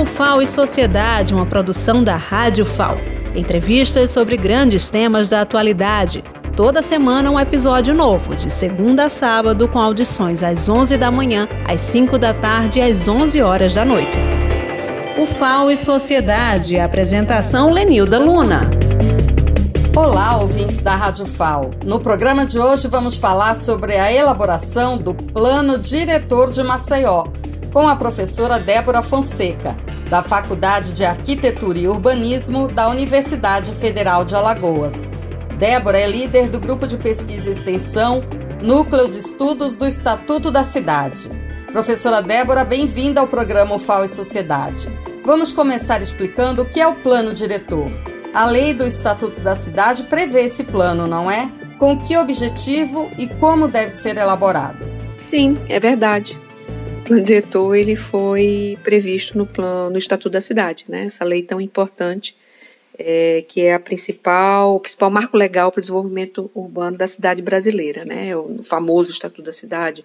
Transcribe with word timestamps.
O 0.00 0.04
FAO 0.06 0.40
e 0.40 0.46
Sociedade, 0.46 1.34
uma 1.34 1.44
produção 1.44 2.02
da 2.02 2.16
Rádio 2.16 2.64
FAO. 2.64 2.96
Entrevistas 3.36 4.10
sobre 4.10 4.34
grandes 4.34 4.88
temas 4.88 5.28
da 5.28 5.42
atualidade. 5.42 6.24
Toda 6.56 6.80
semana 6.80 7.30
um 7.30 7.38
episódio 7.38 7.94
novo, 7.94 8.34
de 8.34 8.48
segunda 8.48 9.04
a 9.04 9.08
sábado, 9.10 9.68
com 9.68 9.78
audições 9.78 10.42
às 10.42 10.70
11 10.70 10.96
da 10.96 11.10
manhã, 11.10 11.46
às 11.68 11.82
5 11.82 12.16
da 12.16 12.32
tarde 12.32 12.78
e 12.78 12.82
às 12.82 13.06
11 13.06 13.42
horas 13.42 13.74
da 13.74 13.84
noite. 13.84 14.16
O 15.18 15.26
FAO 15.26 15.70
e 15.70 15.76
Sociedade, 15.76 16.80
apresentação 16.80 17.70
Lenilda 17.70 18.18
Luna. 18.18 18.70
Olá, 19.94 20.38
ouvintes 20.38 20.78
da 20.78 20.94
Rádio 20.94 21.26
FAO. 21.26 21.72
No 21.84 22.00
programa 22.00 22.46
de 22.46 22.58
hoje 22.58 22.88
vamos 22.88 23.18
falar 23.18 23.54
sobre 23.54 23.98
a 23.98 24.10
elaboração 24.10 24.96
do 24.96 25.12
Plano 25.12 25.78
Diretor 25.78 26.50
de 26.50 26.62
Maceió, 26.62 27.24
com 27.70 27.86
a 27.86 27.94
professora 27.94 28.58
Débora 28.58 29.02
Fonseca, 29.02 29.76
da 30.10 30.24
Faculdade 30.24 30.92
de 30.92 31.04
Arquitetura 31.04 31.78
e 31.78 31.86
Urbanismo 31.86 32.66
da 32.66 32.88
Universidade 32.88 33.72
Federal 33.76 34.24
de 34.24 34.34
Alagoas. 34.34 35.08
Débora 35.56 35.98
é 35.98 36.06
líder 36.06 36.48
do 36.48 36.58
grupo 36.58 36.84
de 36.84 36.98
pesquisa 36.98 37.48
e 37.48 37.52
extensão 37.52 38.20
Núcleo 38.60 39.08
de 39.08 39.18
Estudos 39.18 39.76
do 39.76 39.86
Estatuto 39.86 40.50
da 40.50 40.64
Cidade. 40.64 41.30
Professora 41.70 42.20
Débora, 42.20 42.64
bem-vinda 42.64 43.20
ao 43.20 43.28
programa 43.28 43.78
FAO 43.78 44.04
e 44.04 44.08
Sociedade. 44.08 44.90
Vamos 45.24 45.52
começar 45.52 46.02
explicando 46.02 46.62
o 46.62 46.68
que 46.68 46.80
é 46.80 46.86
o 46.88 46.94
plano 46.94 47.32
diretor. 47.32 47.88
A 48.34 48.46
lei 48.46 48.74
do 48.74 48.84
Estatuto 48.84 49.40
da 49.40 49.54
Cidade 49.54 50.04
prevê 50.04 50.40
esse 50.40 50.64
plano, 50.64 51.06
não 51.06 51.30
é? 51.30 51.48
Com 51.78 51.96
que 51.96 52.16
objetivo 52.16 53.08
e 53.16 53.28
como 53.28 53.68
deve 53.68 53.92
ser 53.92 54.16
elaborado? 54.16 54.84
Sim, 55.24 55.56
é 55.68 55.78
verdade 55.78 56.36
plano 57.10 57.24
diretor 57.24 57.74
ele 57.74 57.96
foi 57.96 58.78
previsto 58.84 59.36
no 59.36 59.44
plano, 59.44 59.90
no 59.90 59.98
Estatuto 59.98 60.30
da 60.30 60.40
Cidade, 60.40 60.84
né? 60.88 61.04
Essa 61.04 61.24
lei 61.24 61.42
tão 61.42 61.60
importante 61.60 62.36
é, 62.96 63.44
que 63.48 63.62
é 63.62 63.74
a 63.74 63.80
principal, 63.80 64.76
o 64.76 64.80
principal 64.80 65.10
marco 65.10 65.36
legal 65.36 65.72
para 65.72 65.80
o 65.80 65.80
desenvolvimento 65.80 66.48
urbano 66.54 66.96
da 66.96 67.08
cidade 67.08 67.42
brasileira, 67.42 68.04
né? 68.04 68.36
O 68.36 68.62
famoso 68.62 69.10
Estatuto 69.10 69.42
da 69.42 69.50
Cidade, 69.50 70.04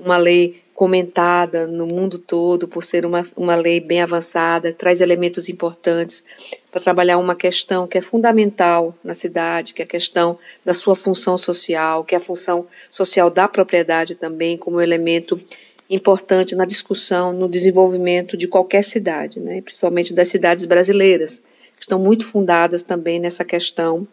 uma 0.00 0.16
lei 0.16 0.62
comentada 0.72 1.66
no 1.66 1.86
mundo 1.86 2.18
todo 2.18 2.68
por 2.68 2.84
ser 2.84 3.04
uma, 3.04 3.20
uma 3.36 3.54
lei 3.54 3.78
bem 3.78 4.00
avançada, 4.00 4.72
traz 4.72 5.00
elementos 5.02 5.48
importantes 5.50 6.24
para 6.70 6.80
trabalhar 6.80 7.18
uma 7.18 7.34
questão 7.34 7.86
que 7.86 7.98
é 7.98 8.00
fundamental 8.00 8.94
na 9.04 9.14
cidade, 9.14 9.74
que 9.74 9.82
é 9.82 9.84
a 9.84 9.88
questão 9.88 10.38
da 10.64 10.72
sua 10.72 10.94
função 10.94 11.36
social, 11.36 12.04
que 12.04 12.14
é 12.14 12.18
a 12.18 12.20
função 12.20 12.66
social 12.90 13.30
da 13.30 13.46
propriedade 13.46 14.14
também 14.14 14.56
como 14.56 14.80
elemento 14.80 15.40
importante 15.88 16.54
na 16.54 16.64
discussão, 16.64 17.32
no 17.32 17.48
desenvolvimento 17.48 18.36
de 18.36 18.48
qualquer 18.48 18.82
cidade, 18.82 19.38
né, 19.38 19.60
principalmente 19.60 20.12
das 20.12 20.28
cidades 20.28 20.64
brasileiras, 20.64 21.40
que 21.76 21.82
estão 21.82 21.98
muito 21.98 22.26
fundadas 22.26 22.82
também 22.82 23.20
nessa 23.20 23.44
questão 23.44 24.06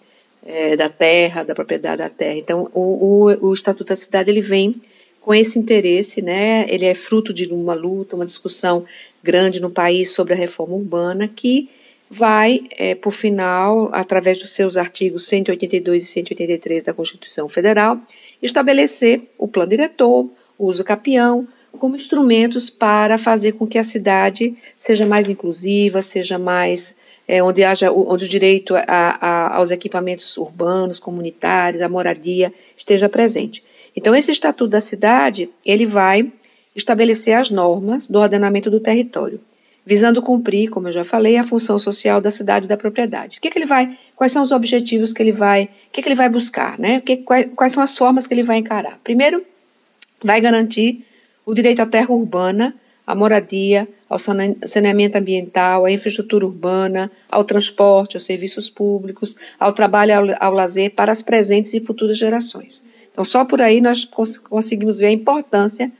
é, 0.46 0.76
da 0.76 0.90
terra, 0.90 1.44
da 1.44 1.56
propriedade 1.56 1.98
da 1.98 2.10
terra. 2.10 2.36
Então, 2.36 2.70
o, 2.74 3.30
o, 3.32 3.50
o 3.50 3.54
Estatuto 3.54 3.90
da 3.90 3.96
Cidade 3.96 4.30
ele 4.30 4.42
vem 4.42 4.80
com 5.20 5.34
esse 5.34 5.58
interesse, 5.58 6.22
né, 6.22 6.66
ele 6.68 6.86
é 6.86 6.94
fruto 6.94 7.34
de 7.34 7.46
uma 7.46 7.74
luta, 7.74 8.16
uma 8.16 8.26
discussão 8.26 8.86
grande 9.24 9.62
no 9.62 9.70
país 9.70 10.12
sobre 10.12 10.34
a 10.34 10.38
reforma 10.38 10.76
urbana, 10.76 11.30
que 11.30 11.70
vai, 12.10 12.62
é, 12.78 12.94
por 12.94 13.12
final, 13.12 13.90
através 13.92 14.38
dos 14.38 14.52
seus 14.52 14.78
artigos 14.78 15.26
182 15.28 16.04
e 16.04 16.08
183 16.08 16.84
da 16.84 16.94
Constituição 16.94 17.50
Federal, 17.50 18.00
estabelecer 18.42 19.24
o 19.38 19.48
plano 19.48 19.70
diretor, 19.70 20.30
o 20.58 20.68
uso 20.68 20.84
capião, 20.84 21.48
como 21.78 21.96
instrumentos 21.96 22.70
para 22.70 23.18
fazer 23.18 23.54
com 23.54 23.68
que 23.68 23.78
a 23.78 23.84
cidade 23.84 24.56
seja 24.78 25.06
mais 25.06 25.28
inclusiva, 25.28 26.02
seja 26.02 26.38
mais 26.38 26.96
é, 27.28 27.42
onde 27.42 27.64
haja 27.64 27.92
onde 27.92 28.26
o 28.26 28.30
direito 28.30 28.76
a, 28.76 28.84
a, 28.88 29.56
aos 29.58 29.72
equipamentos 29.72 30.38
urbanos, 30.38 31.00
comunitários, 31.00 31.82
a 31.82 31.90
moradia 31.90 32.54
esteja 32.78 33.10
presente. 33.10 33.64
Então 33.96 34.16
esse 34.16 34.32
estatuto 34.32 34.70
da 34.70 34.82
cidade 34.82 35.50
ele 35.66 35.86
vai 35.86 36.32
estabelecer 36.76 37.36
as 37.36 37.50
normas 37.50 38.08
do 38.08 38.20
ordenamento 38.20 38.70
do 38.70 38.80
território, 38.80 39.40
visando 39.86 40.22
cumprir, 40.22 40.70
como 40.70 40.88
eu 40.88 40.92
já 40.92 41.06
falei, 41.06 41.38
a 41.38 41.44
função 41.44 41.78
social 41.78 42.20
da 42.20 42.32
cidade 42.32 42.66
e 42.66 42.70
da 42.70 42.78
propriedade. 42.78 43.38
O 43.38 43.42
que, 43.42 43.50
que 43.50 43.58
ele 43.58 43.66
vai? 43.66 43.98
Quais 44.16 44.32
são 44.32 44.42
os 44.42 44.52
objetivos 44.52 45.14
que 45.14 45.22
ele 45.22 45.32
vai? 45.32 45.66
O 45.66 45.70
que, 45.92 46.02
que 46.02 46.08
ele 46.08 46.16
vai 46.16 46.30
buscar? 46.30 46.80
Né? 46.80 47.02
Que, 47.02 47.18
quais, 47.18 47.50
quais 47.56 47.72
são 47.72 47.84
as 47.84 47.96
formas 47.96 48.26
que 48.26 48.34
ele 48.34 48.44
vai 48.44 48.58
encarar? 48.58 49.00
Primeiro, 49.04 49.44
vai 50.24 50.42
garantir 50.42 51.06
o 51.46 51.54
direito 51.54 51.82
à 51.82 51.86
terra 51.86 52.12
urbana, 52.12 52.76
à 53.06 53.14
moradia, 53.14 53.88
ao 54.10 54.18
saneamento 54.18 55.18
ambiental, 55.18 55.86
à 55.86 55.92
infraestrutura 55.92 56.46
urbana, 56.46 57.12
ao 57.30 57.44
transporte, 57.44 58.16
aos 58.16 58.24
serviços 58.24 58.70
públicos, 58.70 59.36
ao 59.60 59.74
trabalho 59.74 60.14
ao, 60.16 60.26
ao 60.40 60.54
lazer 60.54 60.92
para 60.92 61.12
as 61.12 61.22
presentes 61.22 61.74
e 61.74 61.82
futuras 61.82 62.18
gerações. 62.18 62.84
Então, 63.12 63.24
só 63.24 63.44
por 63.44 63.62
aí 63.62 63.82
nós 63.82 64.06
cons 64.06 64.38
conseguimos 64.38 65.00
ver 65.00 65.08
a 65.08 65.12
importância 65.12 65.92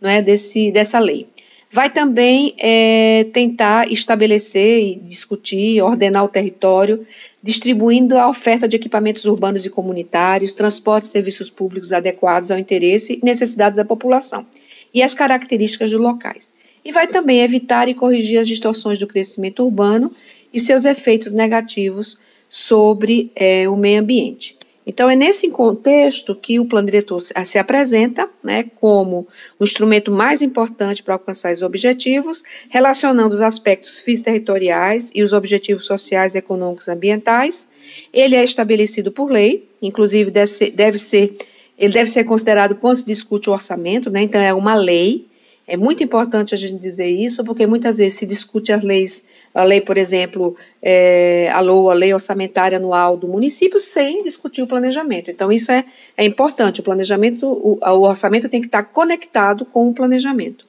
não 0.00 0.08
é, 0.08 0.22
desse, 0.22 0.70
dessa 0.70 0.98
lei. 0.98 1.26
Vai 1.70 1.88
também 1.88 2.54
é, 2.58 3.24
tentar 3.32 3.90
estabelecer 3.90 4.82
e 4.82 4.96
discutir, 4.96 5.80
ordenar 5.80 6.22
o 6.22 6.28
território, 6.28 7.06
distribuindo 7.42 8.18
a 8.18 8.28
oferta 8.28 8.68
de 8.68 8.76
equipamentos 8.76 9.24
urbanos 9.24 9.64
e 9.64 9.70
comunitários, 9.70 10.52
transporte 10.52 11.04
e 11.04 11.08
serviços 11.08 11.48
públicos 11.48 11.92
adequados 11.92 12.50
ao 12.50 12.58
interesse 12.58 13.14
e 13.14 13.24
necessidades 13.24 13.78
da 13.78 13.84
população 13.86 14.46
e 14.92 15.02
as 15.02 15.14
características 15.14 15.90
dos 15.90 16.00
locais. 16.00 16.54
E 16.84 16.90
vai 16.90 17.06
também 17.06 17.40
evitar 17.40 17.88
e 17.88 17.94
corrigir 17.94 18.38
as 18.38 18.48
distorções 18.48 18.98
do 18.98 19.06
crescimento 19.06 19.64
urbano 19.64 20.12
e 20.52 20.58
seus 20.58 20.84
efeitos 20.84 21.32
negativos 21.32 22.18
sobre 22.48 23.30
é, 23.34 23.68
o 23.68 23.76
meio 23.76 24.00
ambiente. 24.00 24.56
Então, 24.84 25.08
é 25.08 25.14
nesse 25.14 25.48
contexto 25.48 26.34
que 26.34 26.58
o 26.58 26.64
plano 26.64 26.86
diretor 26.86 27.20
se 27.20 27.58
apresenta 27.58 28.28
né, 28.42 28.64
como 28.80 29.28
o 29.58 29.64
instrumento 29.64 30.10
mais 30.10 30.42
importante 30.42 31.02
para 31.02 31.14
alcançar 31.14 31.52
os 31.52 31.62
objetivos, 31.62 32.42
relacionando 32.68 33.32
os 33.32 33.40
aspectos 33.40 33.98
físico-territoriais 33.98 35.10
e 35.14 35.22
os 35.22 35.32
objetivos 35.32 35.86
sociais, 35.86 36.34
econômicos 36.34 36.88
e 36.88 36.90
ambientais. 36.90 37.68
Ele 38.12 38.34
é 38.34 38.42
estabelecido 38.42 39.12
por 39.12 39.30
lei, 39.30 39.68
inclusive 39.80 40.32
deve 40.32 40.48
ser, 40.48 40.70
deve 40.70 40.98
ser 40.98 41.36
ele 41.78 41.92
deve 41.92 42.10
ser 42.10 42.24
considerado 42.24 42.76
quando 42.76 42.96
se 42.96 43.06
discute 43.06 43.50
o 43.50 43.52
orçamento, 43.52 44.10
né? 44.10 44.22
Então 44.22 44.40
é 44.40 44.52
uma 44.52 44.74
lei. 44.74 45.26
É 45.66 45.76
muito 45.76 46.02
importante 46.02 46.54
a 46.54 46.58
gente 46.58 46.74
dizer 46.74 47.08
isso, 47.08 47.44
porque 47.44 47.66
muitas 47.66 47.98
vezes 47.98 48.18
se 48.18 48.26
discute 48.26 48.72
as 48.72 48.82
leis, 48.82 49.22
a 49.54 49.62
lei, 49.62 49.80
por 49.80 49.96
exemplo, 49.96 50.56
é, 50.82 51.48
a 51.52 51.60
LOA, 51.60 51.92
a 51.92 51.94
lei 51.94 52.12
orçamentária 52.12 52.78
anual 52.78 53.16
do 53.16 53.28
município, 53.28 53.78
sem 53.78 54.24
discutir 54.24 54.60
o 54.62 54.66
planejamento. 54.66 55.30
Então, 55.30 55.52
isso 55.52 55.70
é, 55.70 55.84
é 56.16 56.24
importante. 56.24 56.80
O 56.80 56.82
planejamento, 56.82 57.46
o, 57.46 57.78
o 57.80 58.00
orçamento 58.02 58.48
tem 58.48 58.60
que 58.60 58.66
estar 58.66 58.82
conectado 58.82 59.64
com 59.64 59.88
o 59.88 59.94
planejamento. 59.94 60.66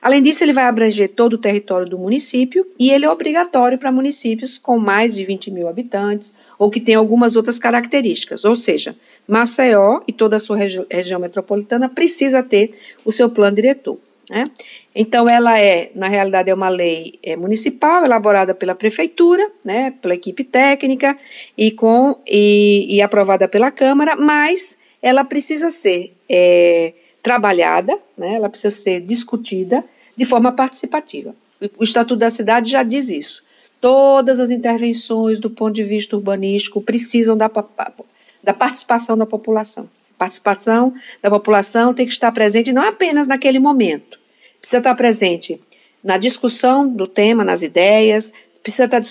Além 0.00 0.22
disso, 0.22 0.44
ele 0.44 0.52
vai 0.52 0.64
abranger 0.64 1.08
todo 1.08 1.32
o 1.32 1.38
território 1.38 1.88
do 1.88 1.98
município 1.98 2.64
e 2.78 2.92
ele 2.92 3.04
é 3.04 3.10
obrigatório 3.10 3.76
para 3.76 3.90
municípios 3.90 4.56
com 4.56 4.78
mais 4.78 5.14
de 5.14 5.24
20 5.24 5.50
mil 5.50 5.66
habitantes 5.66 6.32
ou 6.58 6.70
que 6.70 6.80
tem 6.80 6.94
algumas 6.94 7.36
outras 7.36 7.58
características. 7.58 8.44
Ou 8.44 8.56
seja, 8.56 8.96
Maceió 9.26 10.00
e 10.06 10.12
toda 10.12 10.36
a 10.36 10.40
sua 10.40 10.56
regi 10.56 10.84
região 10.90 11.20
metropolitana 11.20 11.88
precisa 11.88 12.42
ter 12.42 12.72
o 13.04 13.12
seu 13.12 13.28
plano 13.30 13.56
diretor. 13.56 13.98
Né? 14.28 14.44
Então, 14.94 15.28
ela 15.28 15.58
é, 15.58 15.90
na 15.94 16.08
realidade, 16.08 16.50
é 16.50 16.54
uma 16.54 16.68
lei 16.68 17.18
é, 17.22 17.36
municipal 17.36 18.04
elaborada 18.04 18.54
pela 18.54 18.74
prefeitura, 18.74 19.48
né, 19.64 19.92
pela 20.02 20.14
equipe 20.14 20.42
técnica 20.42 21.16
e, 21.56 21.70
com, 21.70 22.16
e, 22.26 22.96
e 22.96 23.00
aprovada 23.00 23.46
pela 23.46 23.70
Câmara, 23.70 24.16
mas 24.16 24.76
ela 25.00 25.24
precisa 25.24 25.70
ser 25.70 26.12
é, 26.28 26.92
trabalhada, 27.22 27.96
né, 28.18 28.34
ela 28.34 28.48
precisa 28.48 28.74
ser 28.74 29.00
discutida 29.00 29.84
de 30.16 30.24
forma 30.24 30.50
participativa. 30.50 31.34
O 31.78 31.84
Estatuto 31.84 32.16
da 32.16 32.30
Cidade 32.30 32.70
já 32.70 32.82
diz 32.82 33.08
isso. 33.08 33.45
Todas 33.86 34.40
as 34.40 34.50
intervenções 34.50 35.38
do 35.38 35.48
ponto 35.48 35.72
de 35.72 35.84
vista 35.84 36.16
urbanístico 36.16 36.80
precisam 36.80 37.36
da 37.36 37.48
da 38.42 38.52
participação 38.52 39.16
da 39.16 39.24
população. 39.24 39.88
A 40.16 40.18
participação 40.18 40.92
da 41.22 41.30
população 41.30 41.94
tem 41.94 42.04
que 42.04 42.10
estar 42.10 42.32
presente 42.32 42.72
não 42.72 42.82
apenas 42.82 43.28
naquele 43.28 43.60
momento, 43.60 44.18
precisa 44.58 44.78
estar 44.78 44.96
presente 44.96 45.60
na 46.02 46.18
discussão 46.18 46.88
do 46.88 47.06
tema, 47.06 47.44
nas 47.44 47.62
ideias, 47.62 48.32
precisa 48.60 48.86
estar, 48.86 49.02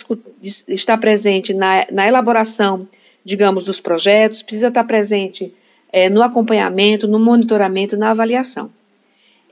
estar 0.68 0.98
presente 0.98 1.54
na, 1.54 1.88
na, 1.89 2.06
elaboração, 2.06 2.86
digamos, 3.24 3.63
dos 3.63 3.80
projetos, 3.80 4.44
precisa 4.44 4.68
estar 4.68 4.83
presente 4.83 5.54
é, 5.89 6.10
no 6.10 6.22
acompanhamento, 6.22 7.07
no 7.07 7.18
monitoramento, 7.18 7.95
na 7.95 8.12
avaliação. 8.12 8.69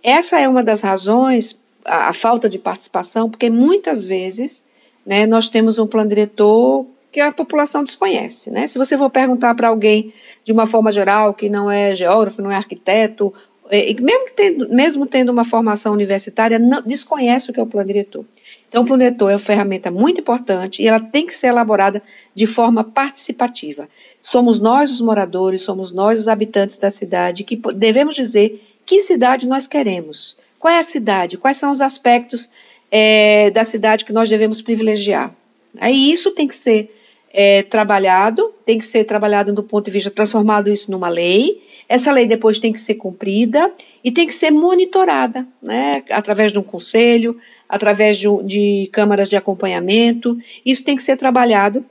Essa 0.03 0.37
é 0.41 0.49
uma 0.49 0.61
das 0.61 0.81
razões, 0.81 1.57
a, 1.85 2.09
a 2.09 2.13
falta 2.13 2.49
de 2.49 2.59
participação, 2.59 3.29
porque 3.29 3.49
muitas 3.49 4.05
vezes 4.05 4.61
né, 5.05 5.25
nós 5.25 5.49
temos 5.49 5.79
um 5.79 5.87
plano 5.87 6.09
diretor 6.09 6.85
que 7.11 7.19
a 7.19 7.31
população 7.31 7.83
desconhece. 7.83 8.49
Né? 8.49 8.65
Se 8.65 8.77
você 8.77 8.97
for 8.97 9.09
perguntar 9.09 9.53
para 9.53 9.67
alguém 9.67 10.11
de 10.43 10.51
uma 10.51 10.65
forma 10.65 10.91
geral, 10.91 11.33
que 11.33 11.47
não 11.47 11.69
é 11.69 11.93
geógrafo, 11.93 12.41
não 12.41 12.51
é 12.51 12.55
arquiteto, 12.55 13.33
é, 13.69 13.93
mesmo, 13.93 14.25
tendo, 14.35 14.69
mesmo 14.69 15.05
tendo 15.05 15.31
uma 15.31 15.43
formação 15.43 15.93
universitária, 15.93 16.59
não, 16.59 16.81
desconhece 16.81 17.49
o 17.49 17.53
que 17.53 17.59
é 17.59 17.63
o 17.63 17.67
plano 17.67 17.87
diretor. 17.87 18.25
Então, 18.67 18.81
o 18.81 18.85
plano 18.85 19.03
diretor 19.03 19.29
é 19.29 19.33
uma 19.33 19.39
ferramenta 19.39 19.91
muito 19.91 20.21
importante 20.21 20.81
e 20.81 20.87
ela 20.87 20.99
tem 20.99 21.25
que 21.25 21.35
ser 21.35 21.47
elaborada 21.47 22.01
de 22.33 22.47
forma 22.47 22.83
participativa. 22.83 23.87
Somos 24.21 24.59
nós, 24.59 24.91
os 24.91 24.99
moradores, 24.99 25.61
somos 25.61 25.91
nós, 25.91 26.19
os 26.19 26.27
habitantes 26.27 26.77
da 26.77 26.89
cidade, 26.89 27.43
que 27.43 27.61
devemos 27.75 28.15
dizer 28.15 28.61
que 28.85 28.99
cidade 28.99 29.47
nós 29.47 29.67
queremos. 29.67 30.35
Qual 30.59 30.73
é 30.73 30.79
a 30.79 30.83
cidade? 30.83 31.37
Quais 31.37 31.57
são 31.57 31.71
os 31.71 31.81
aspectos 31.81 32.49
é, 32.95 33.49
da 33.49 33.65
cidade 33.65 34.05
que 34.05 34.13
nós 34.13 34.29
devemos 34.29 34.61
privilegiar? 34.61 35.35
Aí 35.79 36.11
isso 36.11 36.29
tem 36.29 36.47
que 36.47 36.55
ser 36.55 36.95
é, 37.33 37.63
trabalhado, 37.63 38.53
tem 38.63 38.77
que 38.77 38.85
ser 38.85 39.03
trabalhado 39.05 39.51
do 39.51 39.63
ponto 39.63 39.85
de 39.85 39.91
vista 39.91 40.11
transformado 40.11 40.71
isso 40.71 40.91
numa 40.91 41.09
lei. 41.09 41.63
Essa 41.89 42.11
lei 42.11 42.27
depois 42.27 42.59
tem 42.59 42.71
que 42.71 42.79
ser 42.79 42.93
cumprida 42.93 43.73
e 44.03 44.11
tem 44.11 44.27
que 44.27 44.33
ser 44.33 44.51
monitorada, 44.51 45.47
né, 45.59 46.03
através 46.11 46.51
de 46.51 46.59
um 46.59 46.63
conselho, 46.63 47.35
através 47.67 48.15
de, 48.15 48.27
de 48.43 48.89
câmaras 48.91 49.27
de 49.27 49.35
acompanhamento. 49.35 50.37
Isso 50.63 50.83
tem 50.83 50.95
que 50.95 51.01
ser 51.01 51.17
trabalhado 51.17 51.83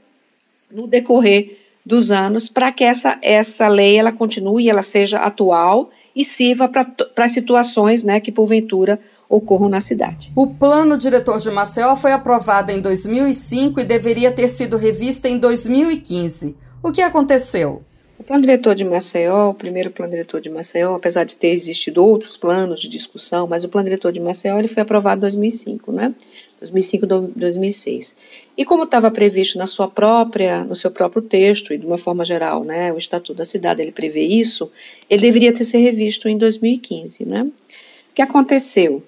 no 0.71 0.87
decorrer 0.87 1.59
dos 1.85 2.13
anos 2.13 2.49
para 2.49 2.71
que 2.71 2.85
essa, 2.85 3.19
essa 3.21 3.67
lei 3.67 3.97
ela 3.97 4.13
continue, 4.13 4.71
ela 4.71 4.83
seja 4.83 5.19
atual 5.19 5.91
e 6.15 6.25
sirva 6.25 6.69
para 6.69 7.29
situações 7.29 8.05
né, 8.05 8.21
que 8.21 8.31
porventura 8.31 9.01
ocorram 9.33 9.67
na 9.67 9.81
cidade. 9.81 10.31
O 10.37 10.49
plano 10.49 10.99
diretor 10.99 11.39
de 11.39 11.51
Maceió 11.51 11.97
foi 11.97 12.13
aprovado 12.13 12.71
em 12.71 12.83
2005 12.83 13.81
e 13.81 13.85
deveria 13.85 14.31
ter 14.31 14.47
sido 14.47 14.77
revisto 14.77 15.27
em 15.27 15.39
2015. 15.39 16.55
O 16.83 16.93
que 16.93 17.01
aconteceu? 17.01 17.83
O 18.19 18.23
plano 18.23 18.43
diretor 18.43 18.75
de 18.75 18.85
Maceió, 18.85 19.49
o 19.49 19.55
primeiro 19.55 19.91
plano 19.91 20.13
diretor 20.13 20.41
de 20.41 20.51
Maceió, 20.51 20.95
apesar 20.95 21.25
de 21.25 21.35
ter 21.35 21.49
existido 21.49 22.05
outros 22.05 22.37
planos 22.37 22.79
de 22.79 22.89
discussão, 22.89 23.47
mas 23.47 23.65
o 23.65 23.71
plano 23.71 23.87
diretor 23.87 24.13
de 24.13 24.21
Maceió 24.21 24.59
ele 24.59 24.69
foi 24.69 24.83
aprovado 24.83 25.21
em 25.21 25.23
2005, 25.23 25.91
né? 25.91 26.15
2005 26.61 27.07
2006. 27.35 28.15
E 28.57 28.67
como 28.67 28.85
estava 28.85 29.11
previsto 29.11 29.57
na 29.57 29.67
sua 29.67 29.89
própria, 29.89 30.63
no 30.63 30.77
seu 30.77 30.91
próprio 30.91 31.23
texto 31.23 31.73
e 31.73 31.79
de 31.79 31.87
uma 31.87 31.99
forma 31.99 32.25
geral, 32.25 32.63
né, 32.65 32.93
o 32.93 32.99
Estatuto 32.99 33.35
da 33.35 33.45
Cidade 33.47 33.81
ele 33.81 33.93
prevê 33.93 34.23
isso, 34.23 34.71
ele 35.09 35.23
deveria 35.23 35.55
ter 35.55 35.65
sido 35.65 35.83
revisto 35.83 36.29
em 36.29 36.37
2015, 36.37 37.25
né? 37.25 37.43
O 37.43 38.15
que 38.15 38.21
aconteceu? 38.21 39.03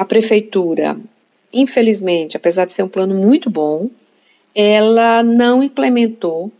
A 0.00 0.04
prefeitura, 0.06 0.98
infelizmente, 1.52 2.34
apesar 2.34 2.64
de 2.64 2.72
ser 2.72 2.82
um 2.82 2.88
plano 2.88 3.14
muito 3.14 3.50
bom, 3.50 3.90
ela 4.54 5.22
não 5.22 5.62
implementou 5.62 6.50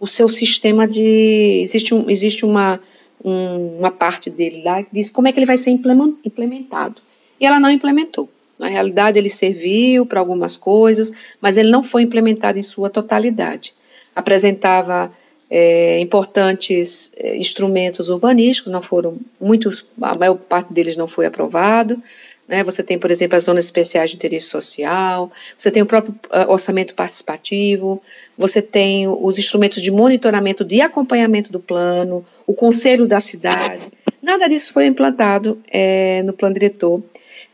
o 0.00 0.06
seu 0.06 0.28
sistema 0.28 0.84
de. 0.84 1.60
Existe, 1.62 1.94
um, 1.94 2.10
existe 2.10 2.44
uma, 2.44 2.80
um, 3.24 3.78
uma 3.78 3.92
parte 3.92 4.28
dele 4.28 4.64
lá 4.64 4.82
que 4.82 4.88
diz 4.92 5.12
como 5.12 5.28
é 5.28 5.32
que 5.32 5.38
ele 5.38 5.46
vai 5.46 5.56
ser 5.56 5.70
implementado. 5.70 7.00
E 7.40 7.46
ela 7.46 7.60
não 7.60 7.70
implementou. 7.70 8.28
Na 8.58 8.66
realidade, 8.66 9.16
ele 9.16 9.30
serviu 9.30 10.04
para 10.04 10.18
algumas 10.18 10.56
coisas, 10.56 11.12
mas 11.40 11.56
ele 11.56 11.70
não 11.70 11.84
foi 11.84 12.02
implementado 12.02 12.58
em 12.58 12.64
sua 12.64 12.90
totalidade. 12.90 13.74
Apresentava 14.12 15.12
é, 15.48 16.00
importantes 16.00 17.12
é, 17.16 17.36
instrumentos 17.36 18.08
urbanísticos, 18.08 18.72
não 18.72 18.82
foram 18.82 19.18
muitos, 19.40 19.86
a 20.02 20.18
maior 20.18 20.34
parte 20.34 20.72
deles 20.72 20.96
não 20.96 21.06
foi 21.06 21.26
aprovado. 21.26 22.02
Né? 22.48 22.64
Você 22.64 22.82
tem, 22.82 22.98
por 22.98 23.10
exemplo, 23.10 23.36
as 23.36 23.44
zonas 23.44 23.66
especiais 23.66 24.10
de 24.10 24.16
interesse 24.16 24.46
social, 24.46 25.30
você 25.56 25.70
tem 25.70 25.82
o 25.82 25.86
próprio 25.86 26.14
uh, 26.32 26.50
orçamento 26.50 26.94
participativo, 26.94 28.00
você 28.36 28.62
tem 28.62 29.06
os 29.06 29.38
instrumentos 29.38 29.82
de 29.82 29.90
monitoramento 29.90 30.64
de 30.64 30.80
acompanhamento 30.80 31.52
do 31.52 31.60
plano, 31.60 32.24
o 32.46 32.54
conselho 32.54 33.06
da 33.06 33.20
cidade. 33.20 33.88
Nada 34.22 34.48
disso 34.48 34.72
foi 34.72 34.86
implantado 34.86 35.60
é, 35.70 36.22
no 36.22 36.32
plano 36.32 36.54
diretor, 36.54 37.02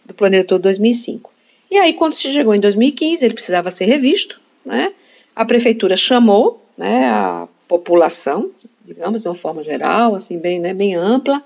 do 0.06 0.14
plano 0.14 0.32
diretor 0.32 0.58
2005. 0.58 1.32
E 1.70 1.76
aí, 1.76 1.92
quando 1.94 2.12
se 2.12 2.30
chegou 2.30 2.54
em 2.54 2.60
2015, 2.60 3.24
ele 3.24 3.34
precisava 3.34 3.70
ser 3.70 3.86
revisto, 3.86 4.40
né? 4.64 4.92
A 5.34 5.44
prefeitura 5.44 5.96
chamou, 5.96 6.64
né, 6.78 7.08
a 7.08 7.48
população, 7.66 8.50
digamos, 8.84 9.22
de 9.22 9.28
uma 9.28 9.34
forma 9.34 9.64
geral, 9.64 10.14
assim, 10.14 10.38
bem, 10.38 10.60
né, 10.60 10.72
bem 10.72 10.94
ampla, 10.94 11.42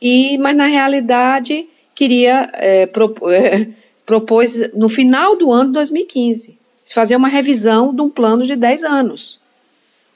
e, 0.00 0.36
mas 0.36 0.54
na 0.54 0.66
realidade 0.66 1.66
queria 1.94 2.50
é, 2.54 2.82
é, 2.82 3.68
propôs 4.06 4.70
no 4.74 4.88
final 4.88 5.36
do 5.36 5.52
ano 5.52 5.66
de 5.66 5.72
2015 5.74 6.62
fazer 6.92 7.16
uma 7.16 7.28
revisão 7.28 7.94
de 7.94 8.02
um 8.02 8.10
plano 8.10 8.44
de 8.44 8.54
10 8.56 8.84
anos. 8.84 9.40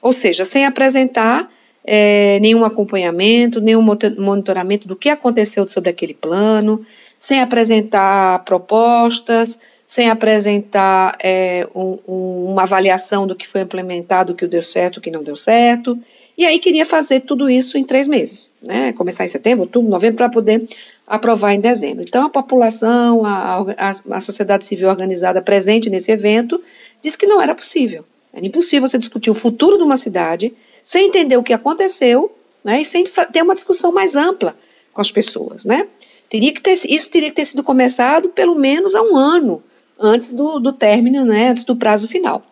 Ou 0.01 0.13
seja, 0.13 0.45
sem 0.45 0.65
apresentar 0.65 1.51
é, 1.83 2.39
nenhum 2.39 2.63
acompanhamento, 2.63 3.61
nenhum 3.61 3.81
monitoramento 3.81 4.87
do 4.87 4.95
que 4.95 5.09
aconteceu 5.09 5.67
sobre 5.67 5.89
aquele 5.89 6.13
plano, 6.13 6.85
sem 7.17 7.41
apresentar 7.41 8.43
propostas, 8.43 9.59
sem 9.85 10.09
apresentar 10.09 11.17
é, 11.21 11.67
um, 11.73 11.97
um, 12.07 12.45
uma 12.51 12.63
avaliação 12.63 13.25
do 13.25 13.35
que 13.35 13.47
foi 13.47 13.61
implementado, 13.61 14.33
o 14.33 14.35
que 14.35 14.45
deu 14.45 14.61
certo, 14.61 14.97
o 14.97 15.01
que 15.01 15.09
não 15.09 15.23
deu 15.23 15.35
certo. 15.35 15.97
E 16.37 16.45
aí 16.45 16.59
queria 16.59 16.85
fazer 16.85 17.21
tudo 17.21 17.49
isso 17.49 17.77
em 17.77 17.83
três 17.83 18.07
meses, 18.07 18.51
né? 18.61 18.93
Começar 18.93 19.25
em 19.25 19.29
setembro, 19.29 19.63
outubro, 19.63 19.89
novembro, 19.89 20.17
para 20.17 20.29
poder 20.29 20.67
aprovar 21.07 21.53
em 21.53 21.61
dezembro. 21.61 22.03
Então, 22.03 22.25
a 22.25 22.29
população, 22.29 23.25
a, 23.25 23.61
a, 23.77 23.91
a, 24.11 24.19
sociedade 24.19 24.65
civil 24.65 24.89
organizada 24.89 25.41
presente 25.41 25.89
nesse 25.89 26.11
evento, 26.11 26.61
disse 27.01 27.17
que 27.17 27.25
não 27.25 27.41
era 27.41 27.55
possível. 27.55 28.03
Era 28.33 28.45
impossível 28.45 28.87
você 28.87 28.97
discutir 28.97 29.29
o 29.29 29.33
futuro 29.33 29.77
de 29.77 29.83
uma 29.83 29.95
cidade 29.95 30.53
sem 30.83 31.07
entender 31.07 31.37
o 31.37 31.43
que 31.43 31.53
aconteceu 31.53 32.35
né, 32.63 32.81
e 32.81 32.85
sem 32.85 33.05
ter 33.31 33.41
uma 33.41 33.55
discussão 33.55 33.91
mais 33.93 34.17
ampla 34.17 34.55
com 34.91 34.99
as 34.99 35.09
pessoas. 35.09 35.63
Né? 35.63 35.87
Teria 36.29 36.53
que 36.53 36.59
ter, 36.59 36.73
isso 36.73 37.09
teria 37.09 37.29
que 37.29 37.35
ter 37.35 37.45
sido 37.45 37.63
começado 37.63 38.29
pelo 38.29 38.55
menos 38.55 38.93
há 38.93 39.01
um 39.01 39.15
ano 39.15 39.63
antes 39.97 40.33
do, 40.33 40.59
do 40.59 40.73
término, 40.73 41.23
né, 41.23 41.49
antes 41.49 41.63
do 41.63 41.75
prazo 41.75 42.07
final. 42.07 42.43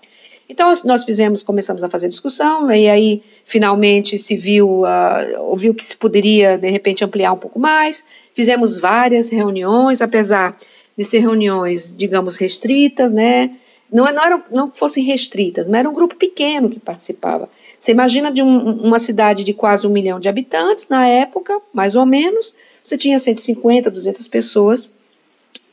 Então, 0.47 0.71
nós 0.83 1.03
fizemos, 1.03 1.41
começamos 1.41 1.83
a 1.83 1.89
fazer 1.89 2.07
discussão, 2.07 2.71
e 2.71 2.87
aí, 2.87 3.23
finalmente, 3.43 4.17
se 4.19 4.35
viu, 4.35 4.83
uh, 4.83 5.41
ouviu 5.41 5.73
que 5.73 5.83
se 5.83 5.97
poderia, 5.97 6.55
de 6.55 6.69
repente, 6.69 7.03
ampliar 7.03 7.33
um 7.33 7.37
pouco 7.37 7.59
mais. 7.59 8.03
Fizemos 8.35 8.77
várias 8.77 9.29
reuniões, 9.29 10.01
apesar 10.01 10.59
de 10.95 11.03
ser 11.03 11.19
reuniões, 11.19 11.95
digamos, 11.97 12.35
restritas, 12.35 13.11
né? 13.11 13.55
Não, 13.91 14.05
não, 14.13 14.23
eram, 14.23 14.43
não 14.51 14.71
fossem 14.71 15.03
restritas, 15.03 15.67
mas 15.67 15.79
era 15.79 15.89
um 15.89 15.93
grupo 15.93 16.15
pequeno 16.15 16.69
que 16.69 16.79
participava. 16.79 17.49
Você 17.79 17.91
imagina 17.91 18.29
de 18.31 18.43
um, 18.43 18.71
uma 18.83 18.99
cidade 18.99 19.43
de 19.43 19.53
quase 19.53 19.87
um 19.87 19.89
milhão 19.89 20.19
de 20.19 20.29
habitantes, 20.29 20.87
na 20.89 21.07
época, 21.07 21.59
mais 21.73 21.95
ou 21.95 22.05
menos, 22.05 22.53
você 22.83 22.97
tinha 22.97 23.17
150, 23.17 23.89
200 23.89 24.27
pessoas 24.27 24.91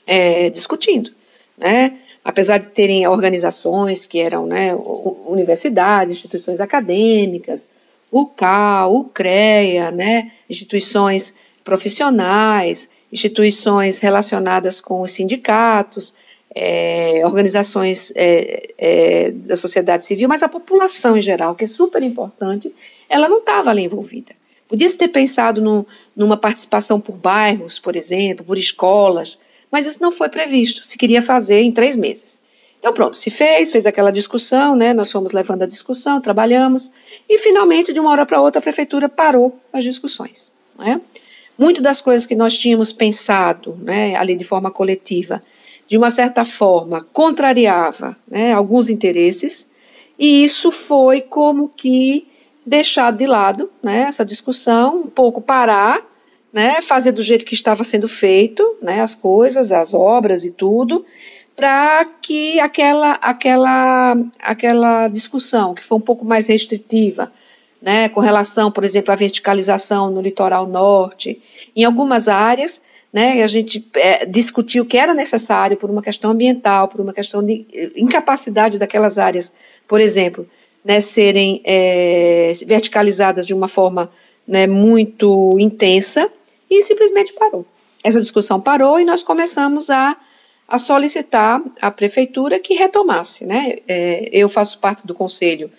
é, 0.06 0.48
discutindo, 0.48 1.10
né? 1.58 1.98
apesar 2.24 2.58
de 2.58 2.68
terem 2.68 3.06
organizações 3.06 4.06
que 4.06 4.20
eram 4.20 4.46
né, 4.46 4.74
universidades, 5.26 6.12
instituições 6.12 6.60
acadêmicas, 6.60 7.68
o 8.10 8.26
CAL, 8.26 8.94
o 8.94 9.04
CREA, 9.04 9.90
né, 9.90 10.30
instituições 10.48 11.34
profissionais, 11.64 12.88
instituições 13.12 13.98
relacionadas 13.98 14.80
com 14.80 15.02
os 15.02 15.10
sindicatos, 15.10 16.14
é, 16.54 17.22
organizações 17.24 18.12
é, 18.14 18.72
é, 18.76 19.30
da 19.30 19.56
sociedade 19.56 20.04
civil, 20.04 20.28
mas 20.28 20.42
a 20.42 20.48
população 20.48 21.16
em 21.16 21.22
geral, 21.22 21.54
que 21.54 21.64
é 21.64 21.66
super 21.66 22.02
importante, 22.02 22.74
ela 23.08 23.28
não 23.28 23.38
estava 23.38 23.70
ali 23.70 23.84
envolvida. 23.84 24.34
Podia-se 24.68 24.96
ter 24.96 25.08
pensado 25.08 25.60
no, 25.60 25.86
numa 26.16 26.36
participação 26.36 27.00
por 27.00 27.16
bairros, 27.16 27.78
por 27.78 27.96
exemplo, 27.96 28.44
por 28.44 28.58
escolas, 28.58 29.38
mas 29.70 29.86
isso 29.86 30.00
não 30.00 30.12
foi 30.12 30.28
previsto, 30.28 30.84
se 30.84 30.98
queria 30.98 31.22
fazer 31.22 31.60
em 31.60 31.72
três 31.72 31.96
meses. 31.96 32.40
Então, 32.78 32.92
pronto, 32.92 33.16
se 33.16 33.30
fez, 33.30 33.70
fez 33.70 33.86
aquela 33.86 34.10
discussão, 34.10 34.74
né? 34.74 34.92
Nós 34.92 35.12
fomos 35.12 35.30
levando 35.30 35.62
a 35.62 35.66
discussão, 35.66 36.20
trabalhamos, 36.20 36.90
e 37.28 37.38
finalmente, 37.38 37.92
de 37.92 38.00
uma 38.00 38.10
hora 38.10 38.26
para 38.26 38.40
outra, 38.40 38.58
a 38.58 38.62
prefeitura 38.62 39.08
parou 39.08 39.56
as 39.72 39.84
discussões. 39.84 40.50
Né? 40.76 41.00
Muito 41.58 41.82
das 41.82 42.00
coisas 42.00 42.26
que 42.26 42.34
nós 42.34 42.56
tínhamos 42.56 42.92
pensado, 42.92 43.78
né, 43.82 44.16
ali 44.16 44.34
de 44.34 44.44
forma 44.44 44.70
coletiva, 44.70 45.42
de 45.86 45.98
uma 45.98 46.10
certa 46.10 46.44
forma, 46.44 47.06
contrariava 47.12 48.16
né, 48.28 48.52
alguns 48.52 48.88
interesses, 48.88 49.66
e 50.18 50.44
isso 50.44 50.70
foi 50.70 51.20
como 51.20 51.68
que 51.68 52.26
deixado 52.64 53.18
de 53.18 53.26
lado, 53.26 53.70
né, 53.82 54.02
essa 54.08 54.24
discussão, 54.24 55.02
um 55.02 55.10
pouco 55.10 55.40
parar, 55.40 56.00
né, 56.52 56.80
fazer 56.80 57.12
do 57.12 57.22
jeito 57.22 57.44
que 57.44 57.54
estava 57.54 57.82
sendo 57.84 58.08
feito, 58.08 58.76
né, 58.80 59.00
as 59.00 59.14
coisas, 59.14 59.72
as 59.72 59.92
obras 59.92 60.44
e 60.44 60.50
tudo, 60.50 61.04
para 61.54 62.04
que 62.22 62.58
aquela, 62.60 63.12
aquela, 63.14 64.16
aquela 64.38 65.08
discussão, 65.08 65.74
que 65.74 65.84
foi 65.84 65.98
um 65.98 66.02
pouco 66.02 66.24
mais 66.24 66.46
restritiva, 66.46 67.32
né, 67.82 68.08
com 68.08 68.20
relação, 68.20 68.70
por 68.70 68.84
exemplo, 68.84 69.12
à 69.12 69.16
verticalização 69.16 70.10
no 70.10 70.22
litoral 70.22 70.66
norte, 70.66 71.42
em 71.74 71.84
algumas 71.84 72.28
áreas, 72.28 72.80
né, 73.12 73.42
a 73.42 73.46
gente 73.46 73.86
é, 73.94 74.24
discutiu 74.24 74.86
que 74.86 74.96
era 74.96 75.12
necessário 75.12 75.76
por 75.76 75.90
uma 75.90 76.00
questão 76.00 76.30
ambiental, 76.30 76.88
por 76.88 77.00
uma 77.00 77.12
questão 77.12 77.44
de 77.44 77.66
incapacidade 77.96 78.78
daquelas 78.78 79.18
áreas, 79.18 79.52
por 79.86 80.00
exemplo, 80.00 80.48
né, 80.84 81.00
serem 81.00 81.60
é, 81.64 82.52
verticalizadas 82.64 83.46
de 83.46 83.52
uma 83.52 83.68
forma 83.68 84.10
né, 84.46 84.66
muito 84.66 85.56
intensa, 85.58 86.30
e 86.72 86.82
simplesmente 86.82 87.34
parou. 87.34 87.66
Essa 88.02 88.20
discussão 88.20 88.58
parou 88.58 88.98
e 88.98 89.04
nós 89.04 89.22
começamos 89.22 89.90
a, 89.90 90.16
a 90.66 90.78
solicitar 90.78 91.62
à 91.80 91.90
prefeitura 91.90 92.58
que 92.58 92.72
retomasse. 92.72 93.44
Né? 93.44 93.78
É, 93.86 94.30
eu 94.32 94.48
faço 94.48 94.78
parte 94.78 95.06
do 95.06 95.14
conselho 95.14 95.70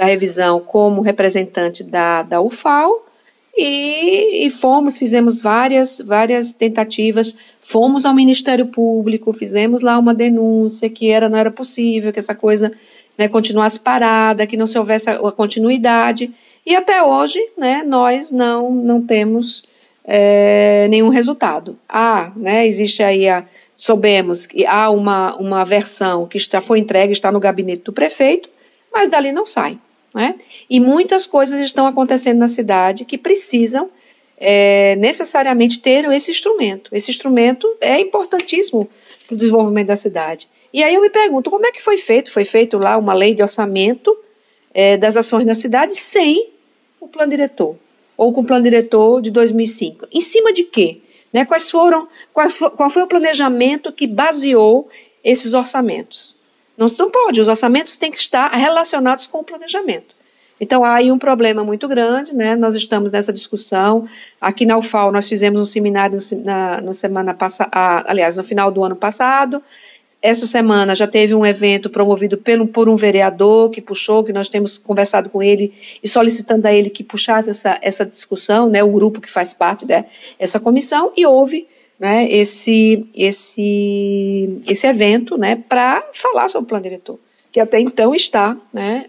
da 0.00 0.06
revisão 0.06 0.60
como 0.60 1.02
representante 1.02 1.84
da, 1.84 2.22
da 2.22 2.40
UFAL 2.40 3.06
e, 3.54 4.46
e, 4.46 4.50
fomos, 4.50 4.96
fizemos 4.96 5.42
várias, 5.42 6.00
várias 6.00 6.54
tentativas, 6.54 7.36
fomos 7.60 8.06
ao 8.06 8.14
Ministério 8.14 8.64
Público, 8.64 9.30
fizemos 9.34 9.82
lá 9.82 9.98
uma 9.98 10.14
denúncia 10.14 10.88
que 10.88 11.10
era, 11.10 11.28
não 11.28 11.36
era 11.36 11.50
possível 11.50 12.14
que 12.14 12.18
essa 12.18 12.34
coisa 12.34 12.72
né, 13.18 13.28
continuasse 13.28 13.78
parada, 13.78 14.46
que 14.46 14.56
não 14.56 14.66
se 14.66 14.78
houvesse 14.78 15.10
a, 15.10 15.18
continuidade, 15.32 16.32
e 16.64 16.74
até 16.74 17.02
hoje 17.02 17.38
né, 17.58 17.82
nós 17.82 18.30
não, 18.30 18.70
não 18.70 19.02
temos 19.02 19.64
é, 20.02 20.88
nenhum 20.88 21.10
resultado. 21.10 21.78
Ah, 21.86 22.32
né, 22.34 22.66
existe 22.66 23.02
aí 23.02 23.28
a, 23.28 23.44
soubemos 23.76 24.46
que 24.46 24.64
há 24.64 24.88
uma, 24.88 25.36
uma 25.36 25.62
versão 25.62 26.26
que 26.26 26.38
está, 26.38 26.62
foi 26.62 26.78
entregue, 26.78 27.12
está 27.12 27.30
no 27.30 27.38
gabinete 27.38 27.82
do 27.82 27.92
prefeito, 27.92 28.48
mas 28.90 29.10
dali 29.10 29.30
não 29.30 29.44
sai. 29.44 29.78
Né? 30.14 30.34
E 30.68 30.80
muitas 30.80 31.26
coisas 31.26 31.60
estão 31.60 31.86
acontecendo 31.86 32.38
na 32.38 32.48
cidade 32.48 33.04
que 33.04 33.16
precisam 33.16 33.90
é, 34.36 34.96
necessariamente 34.96 35.78
ter 35.78 36.04
esse 36.10 36.30
instrumento. 36.30 36.90
Esse 36.92 37.10
instrumento 37.10 37.68
é 37.80 38.00
importantíssimo 38.00 38.88
para 39.26 39.34
o 39.34 39.38
desenvolvimento 39.38 39.88
da 39.88 39.96
cidade. 39.96 40.48
E 40.72 40.82
aí 40.82 40.94
eu 40.94 41.02
me 41.02 41.10
pergunto, 41.10 41.50
como 41.50 41.66
é 41.66 41.72
que 41.72 41.82
foi 41.82 41.98
feito? 41.98 42.32
Foi 42.32 42.44
feito 42.44 42.78
lá 42.78 42.96
uma 42.96 43.12
lei 43.12 43.34
de 43.34 43.42
orçamento 43.42 44.16
é, 44.72 44.96
das 44.96 45.16
ações 45.16 45.44
na 45.44 45.54
cidade 45.54 45.94
sem 45.94 46.50
o 47.00 47.08
plano 47.08 47.30
diretor, 47.30 47.76
ou 48.16 48.32
com 48.32 48.40
o 48.40 48.44
plano 48.44 48.64
diretor 48.64 49.20
de 49.20 49.30
2005. 49.30 50.06
Em 50.12 50.20
cima 50.20 50.52
de 50.52 50.64
quê? 50.64 51.00
Né, 51.32 51.44
quais 51.44 51.70
foram, 51.70 52.08
qual, 52.32 52.48
qual 52.76 52.90
foi 52.90 53.02
o 53.02 53.06
planejamento 53.06 53.92
que 53.92 54.06
baseou 54.06 54.88
esses 55.22 55.54
orçamentos? 55.54 56.36
Não, 56.80 56.86
não 56.98 57.10
pode, 57.10 57.38
os 57.42 57.46
orçamentos 57.46 57.98
têm 57.98 58.10
que 58.10 58.16
estar 58.16 58.48
relacionados 58.52 59.26
com 59.26 59.40
o 59.40 59.44
planejamento. 59.44 60.14
Então 60.58 60.82
há 60.82 60.94
aí 60.94 61.12
um 61.12 61.18
problema 61.18 61.62
muito 61.62 61.86
grande, 61.86 62.34
né? 62.34 62.56
Nós 62.56 62.74
estamos 62.74 63.10
nessa 63.10 63.34
discussão. 63.34 64.08
Aqui 64.40 64.64
na 64.64 64.78
UFAL 64.78 65.12
nós 65.12 65.28
fizemos 65.28 65.60
um 65.60 65.64
seminário 65.66 66.16
no, 66.16 66.42
na, 66.42 66.80
no 66.80 66.94
semana 66.94 67.34
passada, 67.34 67.70
aliás, 68.06 68.34
no 68.34 68.42
final 68.42 68.70
do 68.70 68.82
ano 68.82 68.96
passado. 68.96 69.62
Essa 70.22 70.46
semana 70.46 70.94
já 70.94 71.06
teve 71.06 71.34
um 71.34 71.44
evento 71.44 71.90
promovido 71.90 72.38
pelo, 72.38 72.66
por 72.66 72.88
um 72.88 72.96
vereador 72.96 73.70
que 73.70 73.82
puxou, 73.82 74.24
que 74.24 74.32
nós 74.32 74.48
temos 74.48 74.78
conversado 74.78 75.28
com 75.28 75.42
ele 75.42 75.74
e 76.02 76.08
solicitando 76.08 76.66
a 76.66 76.72
ele 76.72 76.88
que 76.88 77.04
puxasse 77.04 77.50
essa, 77.50 77.78
essa 77.82 78.06
discussão, 78.06 78.68
né, 78.68 78.82
o 78.82 78.90
grupo 78.90 79.20
que 79.20 79.30
faz 79.30 79.52
parte 79.52 79.84
dessa 79.86 80.58
né, 80.58 80.64
comissão, 80.64 81.12
e 81.16 81.26
houve 81.26 81.66
né, 82.00 82.26
esse, 82.32 83.10
esse, 83.14 84.62
esse 84.66 84.86
evento 84.86 85.36
né, 85.36 85.56
para 85.68 86.02
falar 86.14 86.48
sobre 86.48 86.64
o 86.64 86.68
plano 86.68 86.84
diretor, 86.84 87.18
que 87.52 87.60
até 87.60 87.78
então 87.78 88.14
está, 88.14 88.56
né, 88.72 89.06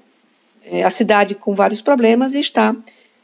é, 0.65 0.83
a 0.83 0.89
cidade 0.89 1.33
com 1.33 1.55
vários 1.55 1.81
problemas 1.81 2.33
e 2.33 2.39
está, 2.41 2.75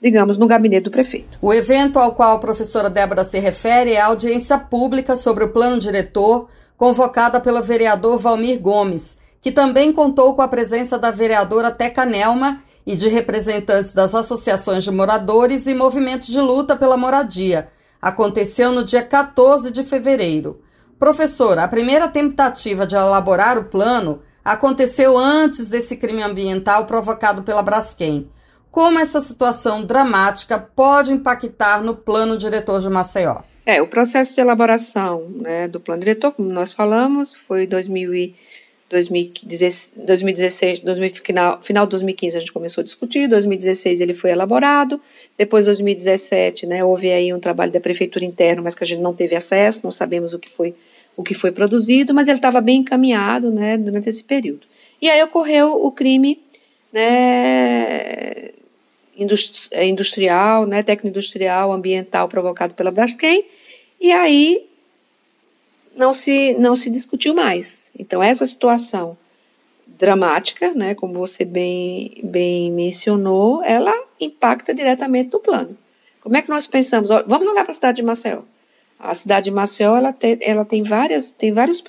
digamos, 0.01 0.37
no 0.37 0.47
gabinete 0.47 0.85
do 0.85 0.91
prefeito. 0.91 1.37
O 1.41 1.53
evento 1.53 1.99
ao 1.99 2.15
qual 2.15 2.37
a 2.37 2.39
professora 2.39 2.89
Débora 2.89 3.25
se 3.25 3.39
refere 3.39 3.91
é 3.91 3.99
a 3.99 4.05
audiência 4.05 4.57
pública 4.57 5.17
sobre 5.17 5.43
o 5.43 5.49
plano 5.49 5.77
diretor, 5.77 6.47
convocada 6.77 7.41
pelo 7.41 7.61
vereador 7.61 8.17
Valmir 8.17 8.61
Gomes, 8.61 9.19
que 9.41 9.51
também 9.51 9.91
contou 9.91 10.33
com 10.33 10.41
a 10.41 10.47
presença 10.47 10.97
da 10.97 11.11
vereadora 11.11 11.71
Teca 11.71 12.05
Nelma 12.05 12.63
e 12.85 12.95
de 12.95 13.09
representantes 13.09 13.93
das 13.93 14.15
associações 14.15 14.85
de 14.85 14.91
moradores 14.91 15.67
e 15.67 15.73
movimentos 15.73 16.29
de 16.29 16.39
luta 16.39 16.73
pela 16.73 16.95
moradia 16.95 17.67
Aconteceu 18.01 18.71
no 18.71 18.83
dia 18.83 19.03
14 19.03 19.71
de 19.71 19.83
fevereiro. 19.83 20.61
Professora, 20.99 21.63
a 21.63 21.67
primeira 21.67 22.07
tentativa 22.07 22.85
de 22.85 22.95
elaborar 22.95 23.57
o 23.57 23.65
plano 23.65 24.21
aconteceu 24.43 25.17
antes 25.17 25.69
desse 25.69 25.97
crime 25.97 26.23
ambiental 26.23 26.85
provocado 26.85 27.43
pela 27.43 27.61
Braskem. 27.61 28.29
Como 28.71 28.99
essa 28.99 29.19
situação 29.19 29.83
dramática 29.83 30.57
pode 30.59 31.11
impactar 31.11 31.81
no 31.81 31.95
plano 31.95 32.37
diretor 32.37 32.79
de 32.79 32.89
Maceió? 32.89 33.41
É, 33.65 33.81
o 33.81 33.87
processo 33.87 34.33
de 34.33 34.39
elaboração 34.39 35.29
né, 35.29 35.67
do 35.67 35.79
plano 35.79 35.99
diretor, 35.99 36.31
como 36.31 36.49
nós 36.49 36.71
falamos, 36.71 37.35
foi 37.35 37.67
2000 37.67 38.33
2016, 38.89 39.93
2016 39.97 40.81
final, 41.19 41.61
final 41.61 41.85
de 41.85 41.91
2015 41.91 42.37
a 42.37 42.39
gente 42.39 42.53
começou 42.53 42.81
a 42.81 42.85
discutir, 42.85 43.27
2016 43.27 43.99
ele 43.99 44.13
foi 44.13 44.31
elaborado, 44.31 44.99
depois 45.37 45.65
2017, 45.65 46.65
né, 46.65 46.83
houve 46.83 47.11
aí 47.11 47.33
um 47.33 47.39
trabalho 47.39 47.71
da 47.71 47.81
prefeitura 47.81 48.23
interno, 48.23 48.63
mas 48.63 48.75
que 48.75 48.83
a 48.83 48.87
gente 48.87 49.01
não 49.01 49.13
teve 49.13 49.35
acesso, 49.35 49.81
não 49.83 49.91
sabemos 49.91 50.33
o 50.33 50.39
que 50.39 50.49
foi 50.49 50.73
o 51.17 51.23
que 51.23 51.33
foi 51.33 51.51
produzido, 51.51 52.13
mas 52.13 52.27
ele 52.27 52.37
estava 52.37 52.61
bem 52.61 52.77
encaminhado, 52.81 53.49
né, 53.51 53.75
durante 53.75 54.07
esse 54.07 54.23
período. 54.23 54.67
E 55.01 55.09
aí 55.09 55.21
ocorreu 55.23 55.83
o 55.83 55.91
crime, 55.91 56.39
né, 56.93 58.51
industrial, 59.81 60.67
né, 60.67 60.83
técnico-industrial, 60.83 61.73
ambiental 61.73 62.29
provocado 62.29 62.75
pela 62.75 62.91
Braskem, 62.91 63.45
e 63.99 64.11
aí 64.11 64.67
não 65.97 66.13
se, 66.13 66.55
não 66.59 66.75
se 66.75 66.89
discutiu 66.89 67.33
mais. 67.33 67.89
Então, 67.97 68.21
essa 68.21 68.45
situação 68.45 69.17
dramática, 69.87 70.73
né, 70.73 70.93
como 70.93 71.13
você 71.15 71.43
bem, 71.43 72.19
bem 72.23 72.71
mencionou, 72.71 73.63
ela 73.63 73.93
impacta 74.19 74.73
diretamente 74.73 75.31
no 75.33 75.39
plano. 75.39 75.75
Como 76.21 76.37
é 76.37 76.41
que 76.41 76.49
nós 76.49 76.67
pensamos? 76.67 77.09
Vamos 77.25 77.47
olhar 77.47 77.63
para 77.63 77.71
a 77.71 77.75
cidade 77.75 77.97
de 77.97 78.03
Maceió. 78.03 78.41
A 78.99 79.13
cidade 79.13 79.45
de 79.45 79.51
Maceió 79.51 79.95
ela 79.95 80.11
tem, 80.11 80.37
ela 80.41 80.65
tem 80.65 80.81
várias 80.81 81.29
tem 81.31 81.53
vários 81.53 81.83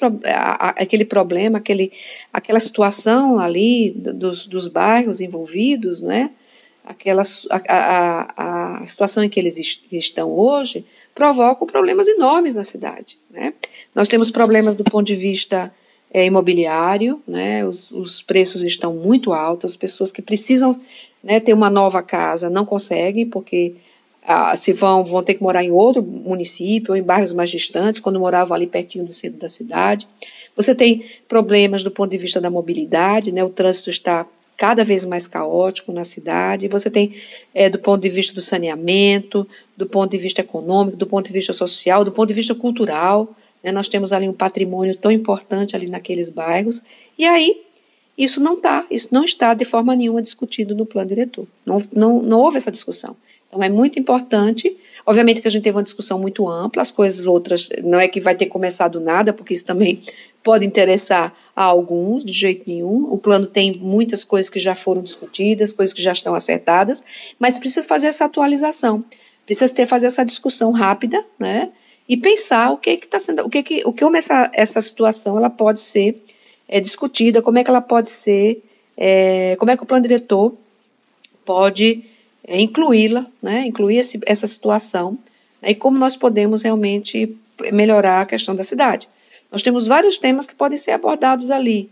aquele 0.76 1.06
problema 1.06 1.56
aquele 1.56 1.90
aquela 2.30 2.60
situação 2.60 3.38
ali 3.38 3.90
dos, 3.90 4.46
dos 4.46 4.68
bairros 4.68 5.18
envolvidos 5.18 6.02
não 6.02 6.12
é 6.12 6.30
aquela 6.88 7.22
a, 7.50 7.60
a, 7.68 8.82
a 8.82 8.86
situação 8.86 9.22
em 9.22 9.28
que 9.28 9.38
eles 9.38 9.58
estão 9.92 10.30
hoje 10.30 10.86
provocam 11.14 11.66
problemas 11.66 12.08
enormes 12.08 12.54
na 12.54 12.64
cidade. 12.64 13.18
Né? 13.30 13.52
Nós 13.94 14.08
temos 14.08 14.30
problemas 14.30 14.74
do 14.74 14.84
ponto 14.84 15.06
de 15.06 15.14
vista 15.14 15.72
é, 16.10 16.24
imobiliário, 16.24 17.20
né? 17.28 17.66
Os, 17.66 17.90
os, 17.90 18.22
preços 18.22 18.62
estão 18.62 18.94
muito 18.94 19.34
altos, 19.34 19.72
as 19.72 19.76
pessoas 19.76 20.10
que 20.10 20.22
precisam 20.22 20.80
né, 21.22 21.38
ter 21.38 21.52
uma 21.52 21.68
nova 21.68 22.02
casa 22.02 22.48
não 22.48 22.64
conseguem, 22.64 23.26
porque 23.26 23.74
ah, 24.26 24.56
se 24.56 24.72
vão, 24.72 25.04
vão 25.04 25.22
ter 25.22 25.34
que 25.34 25.42
morar 25.42 25.62
em 25.62 25.70
outro 25.70 26.02
município 26.02 26.92
ou 26.92 26.96
em 26.96 27.02
bairros 27.02 27.32
mais 27.32 27.50
distantes, 27.50 28.00
quando 28.00 28.18
moravam 28.18 28.54
ali 28.54 28.66
pertinho 28.66 29.04
do 29.04 29.12
centro 29.12 29.38
da 29.38 29.50
cidade. 29.50 30.08
Você 30.56 30.74
tem 30.74 31.04
problemas 31.28 31.82
do 31.82 31.90
ponto 31.90 32.10
de 32.10 32.16
vista 32.16 32.40
da 32.40 32.48
mobilidade, 32.48 33.30
né? 33.30 33.44
O 33.44 33.50
trânsito 33.50 33.90
está 33.90 34.26
cada 34.58 34.84
vez 34.84 35.04
mais 35.04 35.28
caótico 35.28 35.92
na 35.92 36.02
cidade. 36.02 36.66
Você 36.66 36.90
tem, 36.90 37.14
é, 37.54 37.70
do 37.70 37.78
ponto 37.78 38.02
de 38.02 38.08
vista 38.08 38.34
do 38.34 38.40
saneamento, 38.40 39.46
do 39.76 39.86
ponto 39.86 40.10
de 40.10 40.18
vista 40.18 40.40
econômico, 40.40 40.96
do 40.96 41.06
ponto 41.06 41.28
de 41.28 41.32
vista 41.32 41.52
social, 41.52 42.04
do 42.04 42.10
ponto 42.10 42.28
de 42.28 42.34
vista 42.34 42.54
cultural. 42.56 43.34
Né? 43.62 43.70
Nós 43.70 43.86
temos 43.88 44.12
ali 44.12 44.28
um 44.28 44.32
patrimônio 44.32 44.96
tão 44.96 45.12
importante 45.12 45.76
ali 45.76 45.88
naqueles 45.88 46.28
bairros. 46.28 46.82
E 47.16 47.24
aí, 47.24 47.62
isso 48.18 48.40
não 48.40 48.54
está, 48.54 48.84
isso 48.90 49.08
não 49.12 49.24
está 49.24 49.54
de 49.54 49.64
forma 49.64 49.94
nenhuma 49.94 50.20
discutido 50.20 50.74
no 50.74 50.84
plano 50.84 51.08
diretor. 51.08 51.46
Não, 51.64 51.80
não, 51.92 52.20
não 52.20 52.40
houve 52.40 52.56
essa 52.56 52.72
discussão. 52.72 53.16
Então 53.48 53.62
é 53.62 53.68
muito 53.68 53.98
importante. 53.98 54.76
Obviamente 55.06 55.40
que 55.40 55.48
a 55.48 55.50
gente 55.50 55.62
teve 55.62 55.76
uma 55.76 55.84
discussão 55.84 56.18
muito 56.18 56.48
ampla, 56.48 56.82
as 56.82 56.90
coisas 56.90 57.26
outras 57.26 57.70
não 57.82 57.98
é 57.98 58.08
que 58.08 58.20
vai 58.20 58.34
ter 58.34 58.46
começado 58.46 59.00
nada, 59.00 59.32
porque 59.32 59.54
isso 59.54 59.64
também 59.64 60.02
pode 60.48 60.64
interessar 60.64 61.36
a 61.54 61.62
alguns, 61.62 62.24
de 62.24 62.32
jeito 62.32 62.62
nenhum. 62.66 63.12
O 63.12 63.18
plano 63.18 63.46
tem 63.46 63.74
muitas 63.74 64.24
coisas 64.24 64.48
que 64.48 64.58
já 64.58 64.74
foram 64.74 65.02
discutidas, 65.02 65.74
coisas 65.74 65.92
que 65.92 66.00
já 66.00 66.12
estão 66.12 66.34
acertadas, 66.34 67.04
mas 67.38 67.58
precisa 67.58 67.86
fazer 67.86 68.06
essa 68.06 68.24
atualização, 68.24 69.04
precisa 69.44 69.74
ter 69.74 69.86
fazer 69.86 70.06
essa 70.06 70.24
discussão 70.24 70.70
rápida, 70.70 71.22
né? 71.38 71.70
E 72.08 72.16
pensar 72.16 72.70
o 72.70 72.78
que 72.78 72.92
está 72.92 73.20
sendo, 73.20 73.44
o 73.44 73.50
que 73.50 73.62
que, 73.62 73.82
o 73.84 73.92
que 73.92 74.02
como 74.02 74.16
essa, 74.16 74.50
essa 74.54 74.80
situação 74.80 75.36
ela 75.36 75.50
pode 75.50 75.80
ser 75.80 76.18
é, 76.66 76.80
discutida, 76.80 77.42
como 77.42 77.58
é 77.58 77.62
que 77.62 77.68
ela 77.68 77.82
pode 77.82 78.08
ser, 78.08 78.64
é, 78.96 79.54
como 79.56 79.70
é 79.70 79.76
que 79.76 79.82
o 79.82 79.86
plano 79.86 80.08
diretor 80.08 80.54
pode 81.44 82.04
é, 82.42 82.58
incluí-la, 82.58 83.26
né, 83.42 83.66
incluir 83.66 83.98
esse, 83.98 84.18
essa 84.24 84.46
situação, 84.46 85.18
né, 85.60 85.72
e 85.72 85.74
como 85.74 85.98
nós 85.98 86.16
podemos 86.16 86.62
realmente 86.62 87.36
melhorar 87.70 88.22
a 88.22 88.26
questão 88.26 88.54
da 88.54 88.62
cidade. 88.62 89.06
Nós 89.50 89.62
temos 89.62 89.86
vários 89.86 90.18
temas 90.18 90.46
que 90.46 90.54
podem 90.54 90.76
ser 90.76 90.92
abordados 90.92 91.50
ali, 91.50 91.90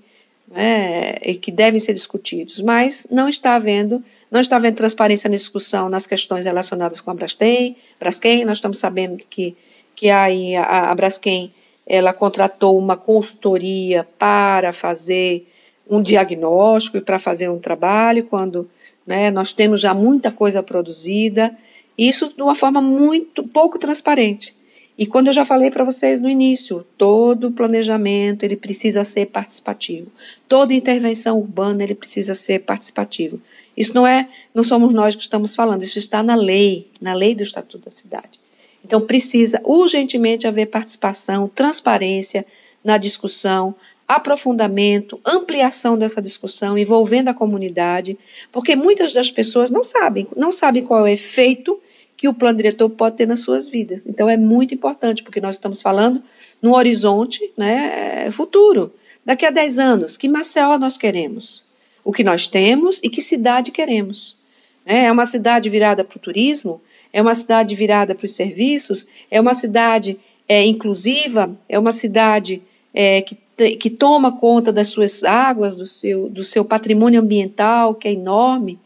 né, 0.49 1.17
e 1.23 1.35
que 1.35 1.51
devem 1.51 1.81
ser 1.81 1.93
discutidos, 1.93 2.61
mas 2.61 3.07
não 3.11 3.29
está 3.29 3.55
havendo, 3.55 4.03
não 4.31 4.41
está 4.41 4.57
havendo 4.57 4.77
transparência 4.77 5.29
na 5.29 5.35
discussão 5.37 5.89
nas 5.89 6.07
questões 6.07 6.45
relacionadas 6.45 7.01
com 7.01 7.11
a 7.11 7.15
Braskem, 7.15 7.77
Braskem 7.99 8.45
nós 8.45 8.59
estamos 8.59 8.79
sabendo 8.79 9.25
que, 9.29 9.57
que 9.95 10.09
aí 10.09 10.55
a, 10.55 10.91
a 10.91 10.95
Braskem, 10.95 11.53
ela 11.87 12.13
contratou 12.13 12.79
uma 12.79 12.97
consultoria 12.97 14.07
para 14.19 14.73
fazer 14.73 15.49
um 15.89 16.03
diagnóstico 16.03 16.97
e 16.97 17.01
para 17.01 17.19
fazer 17.19 17.49
um 17.49 17.59
trabalho, 17.59 18.25
quando 18.25 18.69
né? 19.07 19.31
Nós 19.31 19.53
temos 19.53 19.81
já 19.81 19.95
muita 19.95 20.33
coisa 20.33 20.63
produzida 20.63 21.57
Isso 21.97 22.35
de 22.35 22.43
uma 22.43 22.55
forma 22.55 22.83
muito 22.83 23.43
pouco 23.45 23.79
transparente. 23.79 24.55
E 24.99 25.07
quando 25.07 25.27
eu 25.27 25.33
já 25.33 25.45
falei 25.45 25.71
para 25.71 25.85
vocês 25.85 26.21
no 26.23 26.29
início, 26.29 26.87
todo 26.97 27.53
planejamento 27.53 28.45
ele 28.45 28.57
precisa 28.57 29.05
ser 29.05 29.27
participativo. 29.27 30.11
Toda 30.49 30.73
intervenção 30.73 31.39
urbana 31.39 31.83
ele 31.83 31.95
precisa 31.95 32.35
ser 32.35 32.61
participativo. 32.61 33.41
Isso 33.77 33.95
não 33.95 34.07
é, 34.07 34.29
não 34.55 34.63
somos 34.63 34.95
nós 34.95 35.15
que 35.15 35.21
estamos 35.21 35.55
falando, 35.55 35.83
isso 35.83 35.99
está 35.99 36.23
na 36.23 36.35
lei, 36.35 36.89
na 36.99 37.13
lei 37.13 37.35
do 37.35 37.43
Estatuto 37.43 37.85
da 37.85 37.91
Cidade. 37.91 38.41
Então 38.83 39.01
precisa 39.01 39.61
urgentemente 39.65 40.47
haver 40.47 40.67
participação, 40.67 41.47
transparência 41.47 42.47
na 42.83 42.97
discussão, 42.97 43.75
aprofundamento, 44.09 45.21
ampliação 45.25 45.99
dessa 45.99 46.23
discussão, 46.23 46.79
envolvendo 46.79 47.29
a 47.29 47.35
comunidade, 47.35 48.17
porque 48.53 48.77
muitas 48.77 49.13
das 49.13 49.31
pessoas 49.31 49.71
não 49.71 49.85
sabem, 49.85 50.27
não 50.37 50.53
sabem 50.53 50.85
qual 50.85 51.01
é 51.01 51.03
o 51.03 51.13
efeito 51.13 51.79
que 52.17 52.29
o 52.29 52.35
plano 52.35 52.57
diretor 52.57 52.89
pode 52.89 53.17
ter 53.17 53.27
nas 53.27 53.41
suas 53.41 53.69
vidas. 53.69 54.07
Então 54.07 54.29
é 54.29 54.37
muito 54.37 54.75
importante, 54.75 55.23
porque 55.23 55.41
nós 55.41 55.57
estamos 55.57 55.83
falando 55.83 56.23
num 56.63 56.73
horizonte 56.73 57.53
né, 57.57 58.31
futuro. 58.31 58.93
Daqui 59.25 59.45
a 59.45 59.51
10 59.51 59.79
anos, 59.79 60.17
que 60.17 60.29
Maceió 60.29 60.79
nós 60.79 60.97
queremos? 60.97 61.65
O 62.05 62.13
que 62.13 62.23
nós 62.23 62.47
temos 62.47 63.01
e 63.03 63.11
que 63.11 63.21
cidade 63.21 63.71
queremos? 63.71 64.37
É 64.85 65.11
uma 65.11 65.27
cidade 65.27 65.69
virada 65.69 66.05
para 66.05 66.17
o 66.17 66.21
turismo? 66.21 66.81
É 67.13 67.21
uma 67.21 67.35
cidade 67.35 67.75
virada 67.75 68.15
para 68.15 68.25
os 68.25 68.33
serviços? 68.33 69.07
É 69.31 69.41
uma 69.41 69.53
cidade 69.53 70.19
é, 70.49 70.65
inclusiva? 70.65 71.51
É 71.69 71.77
uma 71.77 71.91
cidade 71.91 72.63
é, 72.95 73.21
que, 73.21 73.37
que 73.77 73.91
toma 73.91 74.39
conta 74.39 74.73
das 74.73 74.89
suas 74.89 75.25
águas, 75.25 75.75
do 75.75 75.85
seu, 75.85 76.29
do 76.29 76.45
seu 76.45 76.65
patrimônio 76.65 77.21
ambiental, 77.21 77.95
que 77.95 78.07
é 78.07 78.13
enorme? 78.13 78.79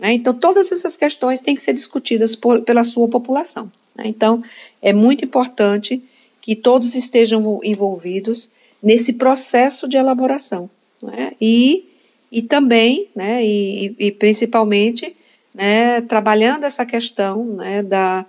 Né? 0.00 0.14
Então, 0.14 0.32
todas 0.32 0.72
essas 0.72 0.96
questões 0.96 1.40
têm 1.40 1.54
que 1.54 1.60
ser 1.60 1.74
discutidas 1.74 2.34
por, 2.34 2.62
pela 2.62 2.82
sua 2.82 3.06
população. 3.06 3.70
Né? 3.94 4.04
Então, 4.06 4.42
é 4.80 4.92
muito 4.92 5.24
importante 5.24 6.02
que 6.40 6.56
todos 6.56 6.94
estejam 6.94 7.60
envolvidos 7.62 8.48
nesse 8.82 9.12
processo 9.12 9.86
de 9.86 9.98
elaboração. 9.98 10.70
Né? 11.02 11.32
E, 11.38 11.84
e 12.32 12.40
também, 12.40 13.08
né, 13.14 13.44
e, 13.44 13.94
e 13.98 14.10
principalmente, 14.10 15.14
né, 15.54 16.00
trabalhando 16.00 16.64
essa 16.64 16.86
questão 16.86 17.44
né, 17.44 17.82
da, 17.82 18.24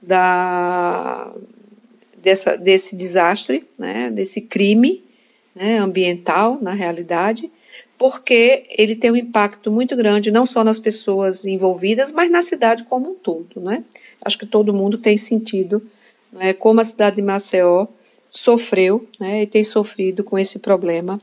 da, 0.00 1.32
dessa, 2.20 2.56
desse 2.56 2.96
desastre, 2.96 3.64
né, 3.78 4.10
desse 4.10 4.40
crime 4.40 5.04
né, 5.54 5.78
ambiental, 5.78 6.58
na 6.60 6.72
realidade, 6.72 7.48
porque 8.02 8.64
ele 8.68 8.96
tem 8.96 9.12
um 9.12 9.16
impacto 9.16 9.70
muito 9.70 9.94
grande, 9.94 10.32
não 10.32 10.44
só 10.44 10.64
nas 10.64 10.80
pessoas 10.80 11.44
envolvidas, 11.44 12.10
mas 12.10 12.28
na 12.28 12.42
cidade 12.42 12.82
como 12.82 13.12
um 13.12 13.14
todo. 13.14 13.60
Né? 13.60 13.84
Acho 14.24 14.36
que 14.36 14.44
todo 14.44 14.74
mundo 14.74 14.98
tem 14.98 15.16
sentido 15.16 15.80
né, 16.32 16.52
como 16.52 16.80
a 16.80 16.84
cidade 16.84 17.14
de 17.14 17.22
Maceió 17.22 17.86
sofreu 18.28 19.06
né, 19.20 19.42
e 19.42 19.46
tem 19.46 19.62
sofrido 19.62 20.24
com 20.24 20.36
esse 20.36 20.58
problema 20.58 21.20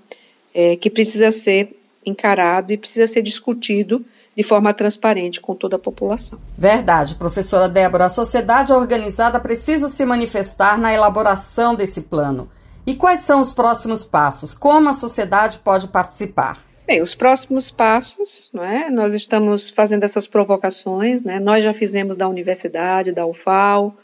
é, 0.53 0.77
que 0.77 0.89
precisa 0.89 1.33
ser 1.33 1.77
encarado 2.05 2.71
e 2.71 2.77
precisa 2.77 3.07
ser 3.07 3.23
discutido 3.23 4.05
de 4.33 4.41
forma 4.41 4.73
transparente 4.73 5.41
com 5.41 5.53
toda 5.53 5.75
a 5.75 5.79
população. 5.79 6.39
Verdade, 6.57 7.15
professora 7.15 7.67
Débora. 7.67 8.05
A 8.05 8.09
sociedade 8.09 8.71
organizada 8.71 9.37
precisa 9.37 9.89
se 9.89 10.05
manifestar 10.05 10.77
na 10.77 10.93
elaboração 10.93 11.75
desse 11.75 12.03
plano. 12.03 12.49
E 12.87 12.95
quais 12.95 13.19
são 13.19 13.41
os 13.41 13.51
próximos 13.51 14.05
passos? 14.05 14.55
Como 14.55 14.87
a 14.87 14.93
sociedade 14.93 15.59
pode 15.59 15.89
participar? 15.89 16.68
Bem, 16.89 17.03
os 17.03 17.13
próximos 17.13 17.69
passos, 17.69 18.49
não 18.51 18.63
é? 18.63 18.89
nós 18.89 19.13
estamos 19.13 19.69
fazendo 19.69 20.05
essas 20.05 20.25
provocações, 20.25 21.21
né? 21.21 21.39
nós 21.39 21.63
já 21.63 21.71
fizemos 21.71 22.17
da 22.17 22.27
universidade, 22.27 23.11
da 23.11 23.27
UFAL, 23.27 23.95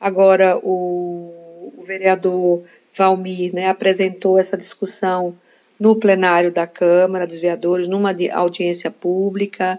agora 0.00 0.58
o, 0.58 1.72
o 1.78 1.84
vereador 1.86 2.64
Valmir 2.98 3.54
né, 3.54 3.68
apresentou 3.68 4.40
essa 4.40 4.58
discussão 4.58 5.36
no 5.78 5.94
plenário 5.94 6.50
da 6.50 6.66
Câmara 6.66 7.28
dos 7.28 7.38
Vereadores, 7.38 7.86
numa 7.86 8.12
audiência 8.32 8.90
pública. 8.90 9.78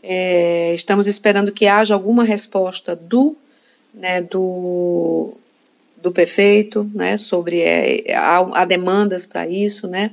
É, 0.00 0.72
estamos 0.76 1.08
esperando 1.08 1.50
que 1.50 1.66
haja 1.66 1.92
alguma 1.92 2.22
resposta 2.22 2.94
do, 2.94 3.36
né, 3.92 4.22
do, 4.22 5.32
do 6.00 6.12
prefeito 6.12 6.88
né, 6.94 7.18
sobre 7.18 7.62
é, 7.62 8.14
há, 8.14 8.60
há 8.60 8.64
demandas 8.64 9.26
para 9.26 9.48
isso, 9.48 9.88
né? 9.88 10.12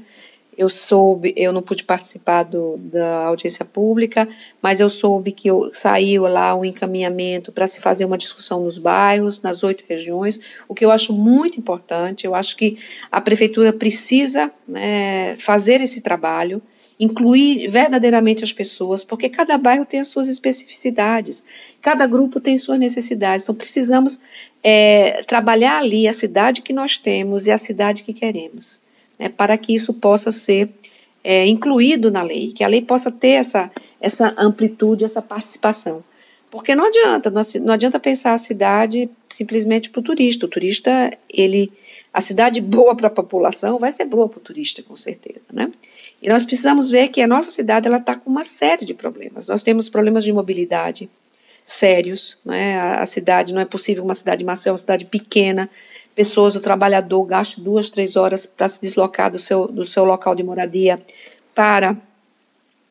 Eu 0.57 0.69
soube, 0.69 1.33
eu 1.35 1.51
não 1.51 1.61
pude 1.61 1.83
participar 1.83 2.43
do, 2.43 2.77
da 2.77 3.25
audiência 3.25 3.65
pública, 3.65 4.27
mas 4.61 4.79
eu 4.79 4.89
soube 4.89 5.31
que 5.31 5.47
eu, 5.49 5.71
saiu 5.73 6.23
lá 6.23 6.55
um 6.55 6.63
encaminhamento 6.63 7.51
para 7.51 7.67
se 7.67 7.79
fazer 7.79 8.05
uma 8.05 8.17
discussão 8.17 8.63
nos 8.63 8.77
bairros, 8.77 9.41
nas 9.41 9.63
oito 9.63 9.83
regiões, 9.87 10.39
o 10.67 10.73
que 10.73 10.85
eu 10.85 10.91
acho 10.91 11.13
muito 11.13 11.59
importante. 11.59 12.25
Eu 12.25 12.35
acho 12.35 12.55
que 12.55 12.77
a 13.11 13.19
prefeitura 13.19 13.73
precisa 13.73 14.51
né, 14.67 15.35
fazer 15.37 15.81
esse 15.81 16.01
trabalho, 16.01 16.61
incluir 16.99 17.67
verdadeiramente 17.67 18.43
as 18.43 18.53
pessoas, 18.53 19.03
porque 19.03 19.29
cada 19.29 19.57
bairro 19.57 19.85
tem 19.85 19.99
as 19.99 20.07
suas 20.07 20.27
especificidades, 20.27 21.43
cada 21.81 22.05
grupo 22.05 22.39
tem 22.39 22.57
suas 22.57 22.79
necessidades. 22.79 23.45
Então 23.45 23.55
precisamos 23.55 24.19
é, 24.63 25.23
trabalhar 25.23 25.79
ali 25.79 26.07
a 26.07 26.13
cidade 26.13 26.61
que 26.61 26.71
nós 26.71 26.97
temos 26.97 27.47
e 27.47 27.51
a 27.51 27.57
cidade 27.57 28.03
que 28.03 28.13
queremos 28.13 28.81
né, 29.17 29.29
para 29.29 29.57
que 29.57 29.75
isso 29.75 29.93
possa 29.93 30.31
ser 30.31 30.69
é, 31.23 31.47
incluído 31.47 32.11
na 32.11 32.21
lei, 32.21 32.51
que 32.51 32.63
a 32.63 32.67
lei 32.67 32.81
possa 32.81 33.11
ter 33.11 33.29
essa, 33.29 33.71
essa 33.99 34.33
amplitude, 34.37 35.05
essa 35.05 35.21
participação. 35.21 36.03
Porque 36.51 36.75
não 36.75 36.85
adianta, 36.85 37.31
não 37.31 37.73
adianta 37.73 37.99
pensar 37.99 38.33
a 38.33 38.37
cidade 38.37 39.09
simplesmente 39.27 39.89
para 39.89 40.01
o 40.01 40.03
turista. 40.03 40.45
O 40.45 40.49
turista, 40.49 41.11
ele, 41.27 41.71
a 42.13 42.21
cidade 42.21 42.61
boa 42.61 42.95
para 42.95 43.07
a 43.07 43.09
população 43.09 43.79
vai 43.79 43.91
ser 43.91 44.05
boa 44.05 44.29
para 44.29 44.37
o 44.37 44.41
turista, 44.41 44.83
com 44.83 44.95
certeza, 44.95 45.47
né? 45.51 45.71
E 46.21 46.29
nós 46.29 46.45
precisamos 46.45 46.91
ver 46.91 47.07
que 47.07 47.21
a 47.21 47.27
nossa 47.27 47.49
cidade 47.49 47.87
ela 47.87 47.97
está 47.97 48.15
com 48.15 48.29
uma 48.29 48.43
série 48.43 48.85
de 48.85 48.93
problemas. 48.93 49.47
Nós 49.47 49.63
temos 49.63 49.89
problemas 49.89 50.23
de 50.23 50.31
mobilidade 50.31 51.09
sérios, 51.65 52.37
né? 52.45 52.77
A, 52.77 53.01
a 53.01 53.05
cidade 53.07 53.51
não 53.51 53.61
é 53.61 53.65
possível 53.65 54.03
uma 54.03 54.13
cidade 54.13 54.45
Maceió, 54.45 54.73
uma 54.73 54.77
cidade 54.77 55.05
pequena, 55.05 55.67
pessoas, 56.15 56.55
o 56.55 56.61
trabalhador 56.61 57.23
gasta 57.25 57.59
duas, 57.59 57.89
três 57.89 58.15
horas 58.15 58.45
para 58.45 58.69
se 58.69 58.79
deslocar 58.81 59.31
do 59.31 59.37
seu, 59.37 59.67
do 59.67 59.83
seu 59.83 60.03
local 60.03 60.35
de 60.35 60.43
moradia 60.43 61.01
para 61.53 61.97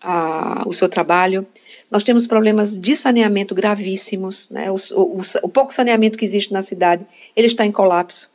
a, 0.01 0.65
o 0.67 0.73
seu 0.73 0.89
trabalho. 0.89 1.47
Nós 1.91 2.03
temos 2.03 2.27
problemas 2.27 2.77
de 2.79 2.97
saneamento 2.97 3.55
gravíssimos, 3.55 4.49
né? 4.51 4.71
o, 4.71 4.77
o, 4.95 5.21
o, 5.43 5.49
pouco 5.49 5.73
saneamento 5.73 6.19
que 6.19 6.25
existe 6.25 6.53
na 6.53 6.63
cidade, 6.63 7.07
ele 7.37 7.47
está 7.47 7.65
em 7.65 7.73
colapso. 7.73 8.31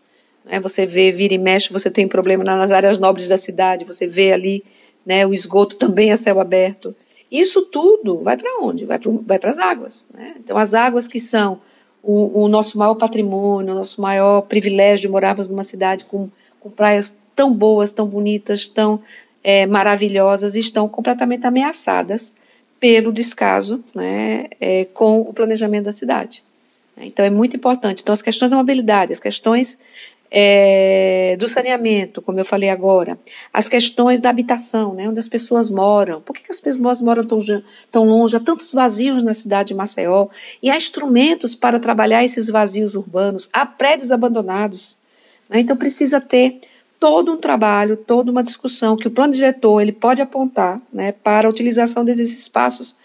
Né? 0.46 0.60
Você 0.60 0.86
vê, 0.86 1.12
vira 1.12 1.34
e 1.34 1.38
mexe, 1.38 1.74
você 1.74 1.90
tem 1.92 2.08
problema 2.08 2.44
nas 2.44 2.72
áreas 2.72 2.98
nobres 3.00 3.28
da 3.28 3.38
cidade, 3.38 3.84
você 3.84 4.08
vê 4.08 4.32
ali 4.32 4.64
né, 5.06 5.26
o 5.26 5.34
esgoto 5.34 5.76
também 5.76 6.12
a 6.12 6.18
céu 6.18 6.40
aberto. 6.40 6.96
Isso 7.30 7.64
tudo 7.64 8.20
vai 8.20 8.38
para 8.38 8.60
onde? 8.62 8.86
Vai 8.86 9.00
para 9.40 9.50
as 9.50 9.58
águas. 9.58 10.08
Né? 10.14 10.36
Então, 10.38 10.58
as 10.58 10.74
águas 10.74 11.08
que 11.08 11.20
são 11.20 11.60
o, 12.08 12.44
o, 12.44 12.48
nosso 12.48 12.78
maior 12.78 12.96
patrimônio, 12.96 13.74
o 13.74 13.76
nosso 13.76 14.00
maior 14.00 14.42
privilégio 14.44 15.02
de 15.02 15.10
morarmos 15.10 15.50
numa 15.50 15.66
cidade 15.66 16.06
com, 16.06 16.30
com 16.58 16.70
praias 16.70 17.14
tão 17.36 17.54
boas, 17.54 17.92
tão 17.92 18.08
bonitas, 18.08 18.66
tão 18.66 19.02
é, 19.44 19.66
maravilhosas, 19.66 20.56
estão 20.56 20.88
completamente 20.88 21.46
ameaçadas 21.46 22.32
pelo 22.80 23.12
descaso 23.12 23.84
né, 23.94 24.46
é, 24.62 24.86
com 24.86 25.20
o 25.20 25.34
planejamento 25.34 25.84
da 25.84 25.92
cidade. 25.92 26.42
Então 26.98 27.26
é 27.26 27.30
muito 27.30 27.58
importante. 27.58 28.02
Então 28.02 28.14
as 28.14 28.22
questões 28.22 28.52
da 28.52 28.58
mobilidade, 28.58 29.12
as 29.12 29.20
questões 29.20 29.78
é, 30.30 31.36
do 31.40 31.48
saneamento, 31.48 32.22
como 32.22 32.40
eu 32.40 32.46
falei 32.46 32.70
agora, 32.70 33.18
as 33.54 33.70
questões 33.70 34.20
da 34.20 34.30
habitação, 34.30 34.94
né, 34.94 35.08
onde 35.08 35.20
as 35.20 35.30
pessoas 35.30 35.70
moram. 35.70 36.22
Por 36.22 36.36
que, 36.36 36.44
que 36.44 36.52
as 36.52 36.60
pessoas 36.60 37.02
moram 37.02 37.26
tão, 37.26 37.40
tão 37.92 38.06
longe? 38.06 38.36
Há 38.36 38.40
tantos 38.40 38.74
vazios 38.74 39.24
na 39.24 39.34
cidade 39.34 39.70
de 39.70 39.74
Maceió. 39.74 40.28
E 40.62 40.70
há 40.70 40.76
instrumentos 40.76 41.56
para 41.56 41.80
trabalhar 41.80 42.24
esses 42.24 42.48
vazios 42.50 42.96
urbanos, 42.96 43.50
há 43.54 43.66
prédios 43.66 44.12
abandonados. 44.12 44.98
Né, 45.50 45.62
então 45.62 45.78
precisa 45.78 46.20
ter 46.20 46.60
todo 47.00 47.32
um 47.32 47.38
trabalho, 47.38 47.96
toda 47.96 48.32
uma 48.32 48.44
discussão 48.44 48.98
que 48.98 49.08
o 49.08 49.12
plano 49.12 49.34
diretor 49.34 49.82
ele 49.82 49.92
pode 49.92 50.22
apontar 50.22 50.82
né, 50.92 51.12
para 51.12 51.48
a 51.48 51.52
utilização 51.52 52.04
desses 52.04 52.38
espaços 52.38 52.96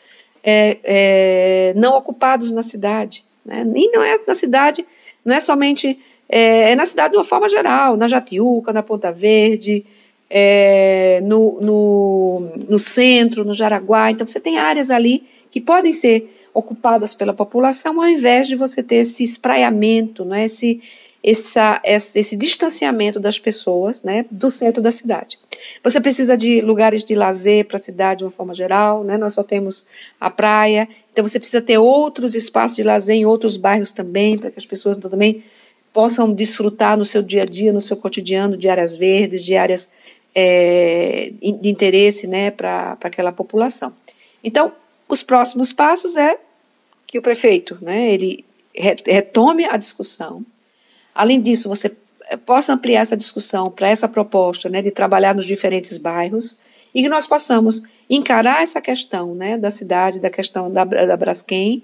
é, 0.43 0.79
é, 0.83 1.75
não 1.77 1.95
ocupados 1.97 2.51
na 2.51 2.63
cidade. 2.63 3.25
Né, 3.45 3.65
e 3.77 3.91
não 3.91 4.03
é 4.03 4.19
na 4.27 4.35
cidade, 4.35 4.85
não 5.25 5.35
é 5.35 5.41
somente 5.41 5.99
é, 6.35 6.71
é, 6.71 6.75
na 6.75 6.87
cidade 6.87 7.11
de 7.11 7.19
uma 7.19 7.25
forma 7.25 7.47
geral, 7.47 7.95
na 7.95 8.09
Jatiuca, 8.09 8.73
na 8.73 8.83
Ponta 8.83 9.13
Verde, 9.13 9.85
é, 10.31 11.21
no, 11.23 11.61
no, 11.61 12.53
no 12.71 12.79
centro, 12.79 13.45
no 13.45 13.53
Jaraguá. 13.53 14.11
Então, 14.11 14.27
você 14.27 14.41
tem 14.41 14.57
áreas 14.57 14.91
ali 14.91 15.25
que 15.51 15.61
podem 15.61 15.93
ser 15.93 16.35
ocupadas 16.55 17.13
pela 17.13 17.35
população, 17.35 18.01
ao 18.01 18.09
invés 18.09 18.49
de 18.49 18.57
você 18.57 18.83
ter 18.83 18.97
esse 18.97 19.23
espraiamento, 19.23 20.25
não 20.25 20.35
é? 20.35 20.47
esse, 20.47 20.81
essa, 21.23 21.79
esse, 21.85 22.19
esse 22.19 22.35
distanciamento 22.35 23.21
das 23.21 23.39
pessoas 23.39 24.03
né, 24.03 24.25
do 24.31 24.51
centro 24.51 24.83
da 24.83 24.91
cidade. 24.91 25.39
Você 25.85 26.01
precisa 26.01 26.35
de 26.35 26.63
lugares 26.63 27.05
de 27.05 27.15
lazer 27.15 27.67
para 27.67 27.77
a 27.77 27.81
cidade 27.81 28.19
de 28.19 28.25
uma 28.25 28.31
forma 28.31 28.55
geral, 28.55 29.05
né? 29.05 29.19
Nós 29.19 29.35
só 29.35 29.43
temos 29.43 29.85
a 30.19 30.31
praia, 30.31 30.89
então 31.13 31.27
você 31.27 31.39
precisa 31.39 31.63
ter 31.63 31.79
outros 31.79 32.35
espaços 32.35 32.77
de 32.77 32.83
lazer 32.83 33.17
em 33.17 33.27
outros 33.27 33.57
bairros 33.57 33.93
também, 33.93 34.39
para 34.39 34.51
que 34.51 34.59
as 34.59 34.67
pessoas 34.67 34.97
também 34.97 35.43
possam 35.93 36.33
desfrutar 36.33 36.97
no 36.97 37.05
seu 37.05 37.23
dia 37.23 37.43
a 37.43 37.45
dia, 37.45 37.73
no 37.73 37.81
seu 37.81 37.97
cotidiano, 37.97 38.57
de 38.57 38.69
áreas 38.69 38.97
verdes, 38.97 39.45
de 39.45 39.57
áreas 39.57 39.89
é, 40.35 41.33
de 41.41 41.69
interesse, 41.69 42.27
né, 42.27 42.51
para 42.51 42.97
aquela 43.03 43.33
população. 43.33 43.93
Então, 44.43 44.73
os 45.09 45.23
próximos 45.23 45.73
passos 45.73 46.17
é 46.17 46.39
que 47.07 47.19
o 47.19 47.23
prefeito, 47.23 47.79
né, 47.83 48.11
ele 48.11 48.45
retome 48.75 49.67
a 49.67 49.77
discussão. 49.77 50.45
Além 51.15 51.41
disso, 51.41 51.69
você 51.69 51.95
eh, 52.31 52.37
possa 52.39 52.73
ampliar 52.73 53.03
essa 53.03 53.17
discussão 53.17 53.71
para 53.71 53.89
essa 53.89 54.09
proposta 54.09 54.71
né, 54.71 54.81
de 54.81 54.91
trabalhar 54.91 55.35
nos 55.35 55.45
diferentes 55.45 55.99
bairros 55.99 56.57
e 56.95 57.03
que 57.03 57.09
nós 57.09 57.27
possamos 57.27 57.83
encarar 58.09 58.63
essa 58.63 58.81
questão 58.81 59.35
né, 59.35 59.59
da 59.59 59.71
cidade, 59.71 60.21
da 60.21 60.31
questão 60.31 60.73
da, 60.73 60.85
da 60.85 61.17
Braskem, 61.17 61.83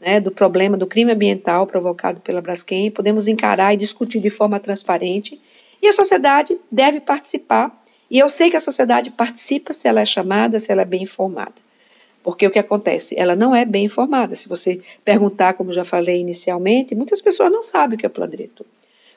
né, 0.00 0.18
do 0.18 0.30
problema 0.30 0.76
do 0.76 0.86
crime 0.86 1.12
ambiental 1.12 1.66
provocado 1.66 2.20
pela 2.20 2.40
Braskem, 2.40 2.90
podemos 2.90 3.28
encarar 3.28 3.74
e 3.74 3.76
discutir 3.76 4.20
de 4.20 4.30
forma 4.30 4.58
transparente 4.58 5.40
e 5.82 5.86
a 5.86 5.92
sociedade 5.92 6.58
deve 6.70 7.00
participar. 7.00 7.78
E 8.10 8.18
eu 8.18 8.28
sei 8.28 8.50
que 8.50 8.56
a 8.56 8.60
sociedade 8.60 9.10
participa 9.10 9.72
se 9.72 9.86
ela 9.86 10.00
é 10.00 10.04
chamada, 10.04 10.58
se 10.58 10.72
ela 10.72 10.82
é 10.82 10.86
bem 10.86 11.02
informada. 11.02 11.54
Porque 12.22 12.46
o 12.46 12.50
que 12.50 12.58
acontece? 12.58 13.14
Ela 13.16 13.36
não 13.36 13.54
é 13.54 13.64
bem 13.64 13.84
informada. 13.84 14.34
Se 14.34 14.48
você 14.48 14.80
perguntar, 15.04 15.54
como 15.54 15.72
já 15.72 15.84
falei 15.84 16.20
inicialmente, 16.20 16.94
muitas 16.94 17.20
pessoas 17.20 17.50
não 17.52 17.62
sabem 17.62 17.96
o 17.96 17.98
que 17.98 18.04
é 18.04 18.08
plano 18.08 18.30
diretor. 18.30 18.66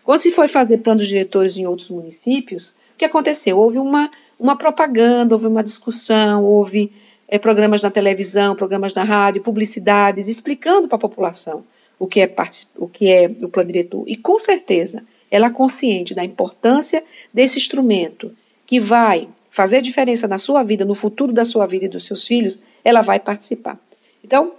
Quando 0.03 0.19
se 0.19 0.31
foi 0.31 0.47
fazer 0.47 0.79
planos 0.79 1.07
diretores 1.07 1.57
em 1.57 1.65
outros 1.65 1.89
municípios, 1.89 2.75
o 2.93 2.97
que 2.97 3.05
aconteceu? 3.05 3.57
Houve 3.57 3.79
uma, 3.79 4.09
uma 4.39 4.55
propaganda, 4.55 5.33
houve 5.35 5.47
uma 5.47 5.63
discussão, 5.63 6.43
houve 6.43 6.91
é, 7.33 7.39
programas 7.39 7.81
na 7.81 7.89
televisão, 7.89 8.55
programas 8.55 8.93
na 8.93 9.03
rádio, 9.03 9.41
publicidades, 9.41 10.27
explicando 10.27 10.87
para 10.87 10.97
a 10.97 10.99
população 10.99 11.65
o 11.97 12.05
que, 12.05 12.21
é, 12.21 12.31
o 12.77 12.87
que 12.87 13.09
é 13.09 13.25
o 13.25 13.49
plano 13.49 13.71
diretor. 13.71 14.03
E 14.05 14.15
com 14.15 14.37
certeza 14.37 15.03
ela 15.31 15.47
é 15.47 15.49
consciente 15.49 16.13
da 16.13 16.23
importância 16.23 17.03
desse 17.33 17.57
instrumento 17.57 18.31
que 18.67 18.79
vai 18.79 19.27
fazer 19.49 19.81
diferença 19.81 20.27
na 20.27 20.37
sua 20.37 20.61
vida, 20.61 20.85
no 20.85 20.93
futuro 20.93 21.33
da 21.33 21.43
sua 21.43 21.65
vida 21.65 21.85
e 21.85 21.89
dos 21.89 22.05
seus 22.05 22.27
filhos, 22.27 22.59
ela 22.85 23.01
vai 23.01 23.19
participar. 23.19 23.79
Então, 24.23 24.53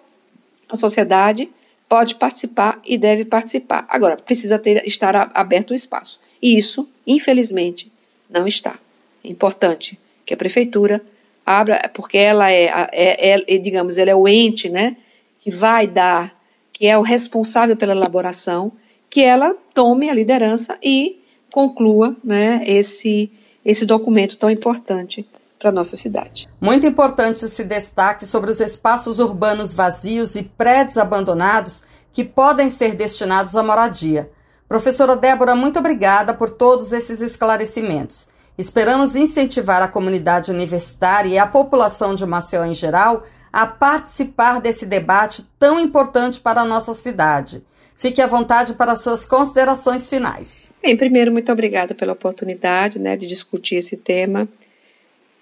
a 0.69 0.75
sociedade 0.75 1.49
pode 1.89 2.17
participar 2.17 2.81
e 2.85 2.99
deve 2.99 3.25
participar. 3.25 3.87
Agora, 3.89 4.17
precisa 4.17 4.59
ter, 4.59 4.85
estar 4.85 5.31
aberto 5.33 5.71
o 5.71 5.75
espaço. 5.75 6.19
E 6.43 6.59
isso, 6.59 6.89
infelizmente, 7.07 7.89
não 8.29 8.49
está. 8.49 8.81
É 9.23 9.29
importante 9.29 9.97
que 10.27 10.35
a 10.35 10.37
prefeitura 10.37 11.01
abra, 11.45 11.91
porque 11.95 12.17
ela 12.17 12.51
é, 12.51 12.89
é, 12.93 13.55
é, 13.55 13.59
digamos, 13.59 13.99
ela 13.99 14.11
é 14.11 14.15
o 14.15 14.27
ente, 14.27 14.69
né, 14.69 14.97
que 15.39 15.51
vai 15.51 15.87
dar, 15.87 16.35
que 16.73 16.87
é 16.87 16.97
o 16.97 17.03
responsável 17.03 17.77
pela 17.77 17.93
elaboração, 17.93 18.73
que 19.11 19.23
ela 19.23 19.55
tome 19.75 20.09
a 20.11 20.15
liderança 20.15 20.77
e 20.83 21.23
conclua, 21.51 22.17
né, 22.25 22.63
esse 22.67 23.31
esse 23.65 23.87
documento 23.87 24.37
tão 24.37 24.51
importante 24.51 25.27
para 25.59 25.73
nossa 25.73 25.97
cidade. 25.97 26.49
Muito 26.61 26.87
importante 26.87 27.43
esse 27.43 27.65
destaque 27.65 28.27
sobre 28.27 28.51
os 28.51 28.61
espaços 28.61 29.19
urbanos 29.19 29.73
vazios 29.73 30.37
e 30.37 30.43
prédios 30.43 30.99
abandonados 30.99 31.85
que 32.13 32.23
podem 32.23 32.69
ser 32.69 32.95
destinados 32.95 33.57
à 33.57 33.63
moradia. 33.63 34.31
Professora 34.69 35.17
Débora, 35.17 35.55
muito 35.55 35.79
obrigada 35.79 36.35
por 36.35 36.51
todos 36.51 36.93
esses 36.93 37.23
esclarecimentos. 37.23 38.29
Esperamos 38.57 39.17
incentivar 39.17 39.83
a 39.83 39.89
comunidade 39.89 40.51
universitária 40.51 41.29
e 41.29 41.39
a 41.39 41.47
população 41.47 42.15
de 42.15 42.25
Maceió 42.25 42.65
em 42.65 42.75
geral 42.75 43.25
a 43.53 43.67
participar 43.67 44.61
desse 44.61 44.87
debate 44.87 45.45
tão 45.59 45.79
importante 45.79 46.41
para 46.41 46.61
a 46.61 46.65
nossa 46.65 46.95
cidade. 46.95 47.63
Fique 47.97 48.21
à 48.21 48.27
vontade 48.27 48.75
para 48.75 48.97
suas 48.97 49.25
considerações 49.25 50.09
finais. 50.09 50.73
Bem, 50.83 50.97
primeiro, 50.97 51.33
muito 51.33 51.51
obrigada 51.51 51.95
pela 51.95 52.13
oportunidade 52.13 52.99
né, 52.99 53.17
de 53.17 53.27
discutir 53.27 53.77
esse 53.77 53.97
tema 53.97 54.49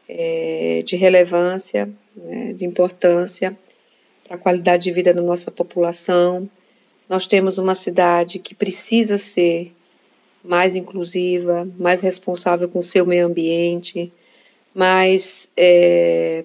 é, 0.09 0.83
de 0.85 0.97
relevância, 0.97 1.89
né, 2.15 2.53
de 2.53 2.65
importância 2.65 3.57
para 4.25 4.37
a 4.37 4.39
qualidade 4.39 4.85
de 4.85 4.93
vida 4.93 5.13
da 5.13 5.23
nossa 5.23 5.51
população. 5.51 6.49
Nós 7.09 7.27
temos 7.27 7.59
uma 7.59 7.75
cidade 7.75 8.39
que 8.39 8.55
precisa 8.55 9.17
ser 9.17 9.75
mais 10.45 10.75
inclusiva, 10.75 11.69
mais 11.79 12.01
responsável 12.01 12.69
com 12.69 12.81
o 12.81 12.83
seu 12.83 13.07
meio 13.07 13.27
ambiente, 13.27 14.13
mais 14.75 15.51
é, 15.57 16.45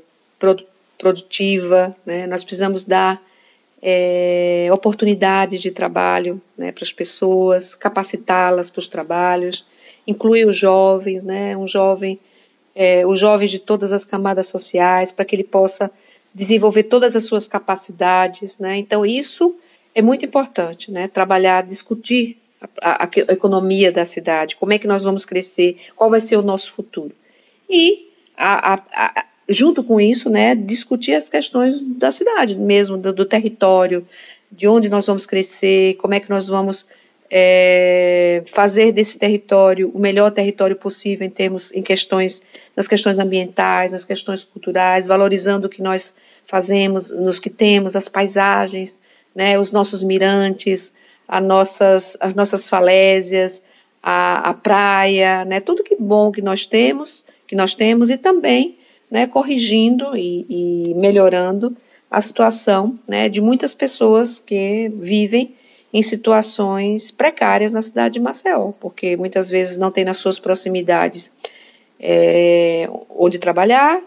produtiva. 0.97 1.95
Né? 2.05 2.27
Nós 2.27 2.43
precisamos 2.43 2.85
dar 2.85 3.21
é, 3.81 4.69
oportunidades 4.71 5.61
de 5.61 5.71
trabalho 5.71 6.41
né, 6.57 6.71
para 6.71 6.83
as 6.83 6.91
pessoas, 6.91 7.75
capacitá-las 7.75 8.69
para 8.69 8.79
os 8.79 8.87
trabalhos, 8.87 9.65
incluir 10.05 10.45
os 10.47 10.55
jovens, 10.55 11.23
né, 11.23 11.55
um 11.57 11.67
jovem, 11.67 12.19
é, 12.75 13.05
os 13.05 13.19
jovens 13.19 13.51
de 13.51 13.59
todas 13.59 13.91
as 13.91 14.05
camadas 14.05 14.47
sociais, 14.47 15.11
para 15.11 15.25
que 15.25 15.35
ele 15.35 15.43
possa 15.43 15.91
desenvolver 16.33 16.83
todas 16.83 17.15
as 17.15 17.23
suas 17.23 17.47
capacidades. 17.47 18.57
Né, 18.57 18.77
então, 18.77 19.05
isso 19.05 19.55
é 19.93 20.01
muito 20.01 20.25
importante, 20.25 20.91
né, 20.91 21.07
trabalhar, 21.07 21.63
discutir 21.63 22.37
a, 22.81 23.05
a, 23.05 23.09
economia 23.33 23.91
da 23.91 24.05
cidade, 24.05 24.55
como 24.55 24.73
é 24.73 24.77
que 24.77 24.87
nós 24.87 25.03
vamos 25.03 25.25
crescer, 25.25 25.77
qual 25.95 26.09
vai 26.09 26.19
ser 26.19 26.37
o 26.37 26.41
nosso 26.41 26.71
futuro. 26.71 27.11
E 27.69 28.09
a, 28.35 28.75
a, 28.75 29.25
junto 29.49 29.83
com 29.83 29.99
isso, 29.99 30.29
né, 30.29 30.55
discutir 30.55 31.13
as 31.13 31.29
questões 31.29 31.79
da 31.81 32.11
cidade 32.11 32.57
mesmo, 32.57 32.97
do, 32.97 33.13
do 33.13 33.25
território, 33.25 34.05
de 34.51 34.67
onde 34.67 34.89
nós 34.89 35.05
vamos 35.07 35.25
crescer, 35.25 35.95
como 35.95 36.13
é 36.13 36.19
que 36.19 36.29
nós 36.29 36.47
vamos 36.47 36.85
é, 37.29 38.43
fazer 38.47 38.91
desse 38.91 39.17
território 39.17 39.91
o 39.93 39.99
melhor 39.99 40.31
território 40.31 40.75
possível 40.75 41.27
em 41.27 41.29
termos 41.29 41.71
em 41.73 41.81
questões 41.81 42.41
nas 42.75 42.87
questões 42.87 43.19
ambientais, 43.19 43.91
nas 43.91 44.05
questões 44.05 44.43
culturais, 44.43 45.07
valorizando 45.07 45.67
o 45.67 45.69
que 45.69 45.81
nós 45.81 46.13
fazemos, 46.45 47.09
nos 47.09 47.39
que 47.39 47.49
temos, 47.49 47.95
as 47.95 48.07
paisagens, 48.07 49.01
né, 49.35 49.59
os 49.59 49.71
nossos 49.71 50.01
mirantes, 50.01 50.93
as 51.27 51.43
nossas, 51.43 52.17
as 52.19 52.33
nossas 52.33 52.69
falésias, 52.69 53.61
a, 54.01 54.49
a 54.49 54.53
praia, 54.53 55.43
né, 55.43 55.59
tudo 55.59 55.83
que 55.83 55.95
bom 55.99 56.31
que 56.31 56.41
nós 56.41 56.65
temos, 56.65 57.25
que 57.45 57.55
nós 57.55 57.75
temos 57.75 58.09
e 58.09 58.17
também 58.17 58.77
né, 59.09 59.27
corrigindo 59.27 60.15
e, 60.15 60.45
e 60.49 60.93
melhorando 60.93 61.75
a 62.09 62.21
situação 62.21 62.97
né, 63.07 63.27
de 63.27 63.41
muitas 63.41 63.75
pessoas 63.75 64.39
que 64.39 64.89
vivem 64.95 65.55
em 65.93 66.01
situações 66.01 67.11
precárias 67.11 67.73
na 67.73 67.81
cidade 67.81 68.15
de 68.15 68.19
Maceió, 68.19 68.71
porque 68.79 69.15
muitas 69.17 69.49
vezes 69.49 69.77
não 69.77 69.91
tem 69.91 70.05
nas 70.05 70.17
suas 70.17 70.39
proximidades 70.39 71.31
é, 71.99 72.89
onde 73.09 73.39
trabalhar, 73.39 74.01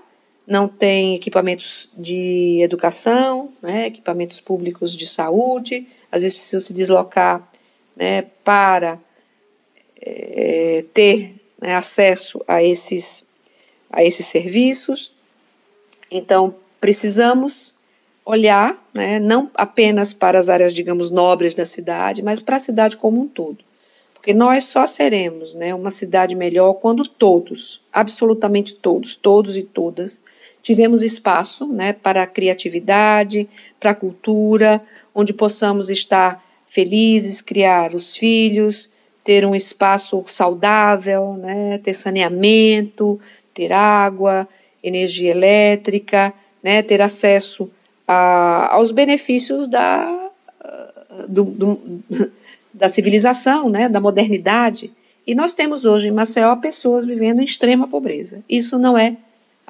não 0.50 0.66
tem 0.66 1.14
equipamentos 1.14 1.88
de 1.96 2.60
educação, 2.60 3.52
né, 3.62 3.86
equipamentos 3.86 4.40
públicos 4.40 4.96
de 4.96 5.06
saúde, 5.06 5.86
às 6.10 6.22
vezes 6.22 6.36
precisam 6.36 6.66
se 6.66 6.72
deslocar 6.72 7.48
né, 7.96 8.22
para 8.42 8.98
é, 10.00 10.84
ter 10.92 11.36
né, 11.62 11.76
acesso 11.76 12.42
a 12.48 12.64
esses 12.64 13.24
a 13.92 14.04
esses 14.04 14.26
serviços. 14.26 15.12
Então, 16.10 16.54
precisamos 16.80 17.74
olhar, 18.24 18.88
né, 18.92 19.20
não 19.20 19.50
apenas 19.54 20.12
para 20.12 20.38
as 20.38 20.48
áreas, 20.48 20.74
digamos, 20.74 21.10
nobres 21.10 21.54
da 21.54 21.64
cidade, 21.64 22.22
mas 22.22 22.42
para 22.42 22.56
a 22.56 22.60
cidade 22.60 22.96
como 22.96 23.20
um 23.20 23.28
todo. 23.28 23.58
Porque 24.14 24.34
nós 24.34 24.64
só 24.64 24.84
seremos 24.84 25.54
né, 25.54 25.72
uma 25.74 25.90
cidade 25.92 26.34
melhor 26.34 26.74
quando 26.74 27.06
todos, 27.06 27.82
absolutamente 27.92 28.74
todos, 28.74 29.14
todos 29.14 29.56
e 29.56 29.62
todas, 29.62 30.20
tivemos 30.62 31.02
espaço 31.02 31.66
né, 31.66 31.92
para 31.92 32.22
a 32.22 32.26
criatividade, 32.26 33.48
para 33.78 33.90
a 33.90 33.94
cultura, 33.94 34.82
onde 35.14 35.32
possamos 35.32 35.90
estar 35.90 36.42
felizes, 36.66 37.40
criar 37.40 37.94
os 37.94 38.16
filhos, 38.16 38.90
ter 39.24 39.44
um 39.44 39.54
espaço 39.54 40.22
saudável, 40.26 41.34
né, 41.34 41.78
ter 41.78 41.94
saneamento, 41.94 43.20
ter 43.52 43.72
água, 43.72 44.48
energia 44.82 45.30
elétrica, 45.30 46.32
né, 46.62 46.82
ter 46.82 47.02
acesso 47.02 47.70
a, 48.06 48.74
aos 48.74 48.90
benefícios 48.90 49.66
da, 49.68 50.30
do, 51.28 51.44
do, 51.44 52.02
da 52.72 52.88
civilização, 52.88 53.68
né, 53.68 53.88
da 53.88 54.00
modernidade. 54.00 54.92
E 55.26 55.34
nós 55.34 55.52
temos 55.52 55.84
hoje 55.84 56.08
em 56.08 56.12
Maceió 56.12 56.56
pessoas 56.56 57.04
vivendo 57.04 57.40
em 57.40 57.44
extrema 57.44 57.86
pobreza. 57.86 58.42
Isso 58.48 58.78
não 58.78 58.96
é 58.96 59.16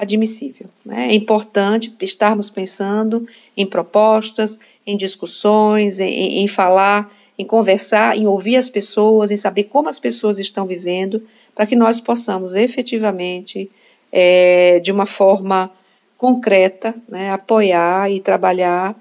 admissível. 0.01 0.67
Né? 0.85 1.09
É 1.11 1.15
importante 1.15 1.95
estarmos 2.01 2.49
pensando 2.49 3.29
em 3.57 3.67
propostas, 3.67 4.59
em 4.87 4.97
discussões, 4.97 6.01
em, 6.01 6.41
em 6.41 6.47
falar 6.49 7.13
em 7.41 7.45
conversar, 7.47 8.19
em 8.19 8.27
ouvir 8.27 8.57
as 8.57 8.69
pessoas, 8.69 9.31
em 9.31 9.37
saber 9.37 9.65
como 9.65 9.89
as 9.89 9.99
pessoas 9.99 10.39
estão 10.39 10.67
vivendo, 10.67 11.27
para 11.55 11.65
que 11.65 11.75
nós 11.75 11.99
possamos 11.99 12.55
efetivamente, 12.55 13.71
é, 14.13 14.79
de 14.81 14.93
uma 14.93 15.07
forma 15.07 15.73
concreta, 16.19 16.95
né, 17.09 17.31
apoiar 17.31 18.11
e 18.11 18.21
trabalhar 18.21 18.95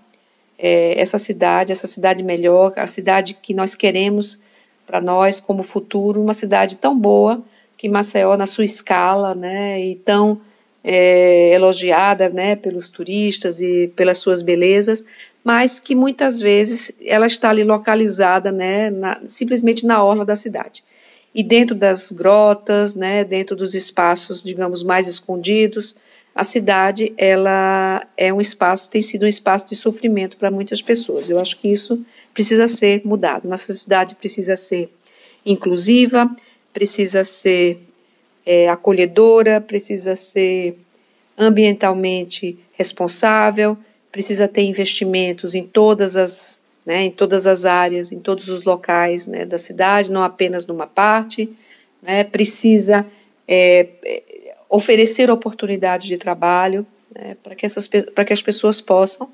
é, 0.58 0.98
essa 0.98 1.18
cidade, 1.18 1.74
essa 1.74 1.86
cidade 1.86 2.24
melhor, 2.24 2.72
a 2.78 2.88
cidade 2.88 3.34
que 3.34 3.54
nós 3.54 3.76
queremos 3.76 4.40
para 4.88 5.02
nós 5.02 5.42
como 5.42 5.62
futuro, 5.62 6.22
uma 6.22 6.34
cidade 6.34 6.78
tão 6.78 6.98
boa 6.98 7.44
que 7.78 7.90
Maceió, 7.90 8.38
na 8.38 8.46
sua 8.46 8.64
escala, 8.64 9.36
né, 9.36 9.82
e 9.86 9.96
tão 9.96 10.40
é, 10.84 11.54
elogiada 11.54 12.30
né, 12.30 12.56
pelos 12.56 12.88
turistas 12.88 13.60
e 13.60 13.92
pelas 13.96 14.18
suas 14.18 14.42
belezas, 14.42 15.04
mas 15.44 15.80
que 15.80 15.96
muitas 15.96 16.40
vezes 16.40 16.92
ela 17.06 17.28
está 17.28 17.50
ali 17.50 17.64
localizada 17.64 18.52
né, 18.52 18.90
na, 18.90 19.22
simplesmente 19.28 19.86
na 19.86 20.04
orla 20.04 20.26
da 20.26 20.36
cidade. 20.36 20.84
E 21.34 21.44
dentro 21.44 21.76
das 21.76 22.12
grotas, 22.12 22.96
né, 22.96 23.24
dentro 23.24 23.56
dos 23.56 23.76
espaços, 23.76 24.44
digamos, 24.44 24.84
mais 24.84 25.08
escondidos, 25.08 25.96
a 26.34 26.44
cidade 26.44 27.14
ela 27.18 28.08
é 28.16 28.34
um 28.34 28.40
espaço, 28.40 28.90
tem 28.90 29.02
sido 29.02 29.24
um 29.24 29.28
espaço 29.28 29.68
de 29.68 29.76
sofrimento 29.76 30.38
para 30.38 30.50
muitas 30.50 30.82
pessoas. 30.82 31.30
Eu 31.30 31.40
acho 31.40 31.58
que 31.58 31.68
isso 31.68 32.04
precisa 32.34 32.68
ser 32.68 33.02
mudado. 33.04 33.48
Nossa 33.48 33.74
cidade 33.74 34.16
precisa 34.16 34.56
ser 34.56 34.90
inclusiva, 35.46 36.30
precisa 36.74 37.24
ser 37.24 37.89
é, 38.50 38.68
acolhedora, 38.68 39.62
precisa 39.62 40.16
ser 40.16 40.76
ambientalmente 41.38 42.58
responsável, 42.72 43.78
precisa 44.12 44.48
ter 44.48 44.64
investimentos 44.64 45.54
em 45.54 45.64
todas 45.64 46.18
as, 46.18 46.60
né, 46.84 47.04
em 47.04 47.12
todas 47.12 47.46
as 47.46 47.64
áreas, 47.64 48.12
em 48.12 48.20
todos 48.20 48.50
os 48.50 48.64
locais 48.64 49.28
né, 49.28 49.46
da 49.46 49.60
cidade, 49.60 50.12
não 50.12 50.24
apenas 50.24 50.66
numa 50.66 50.88
parte, 50.88 51.48
né, 52.02 52.24
precisa 52.24 53.06
é, 53.48 53.88
oferecer 54.68 55.30
oportunidades 55.30 56.08
de 56.08 56.18
trabalho 56.18 56.88
né, 57.14 57.38
para 57.44 57.54
que, 57.54 57.68
essas, 57.68 57.86
que 57.88 58.34
as 58.34 58.42
pessoas 58.42 58.82
possam 58.82 59.30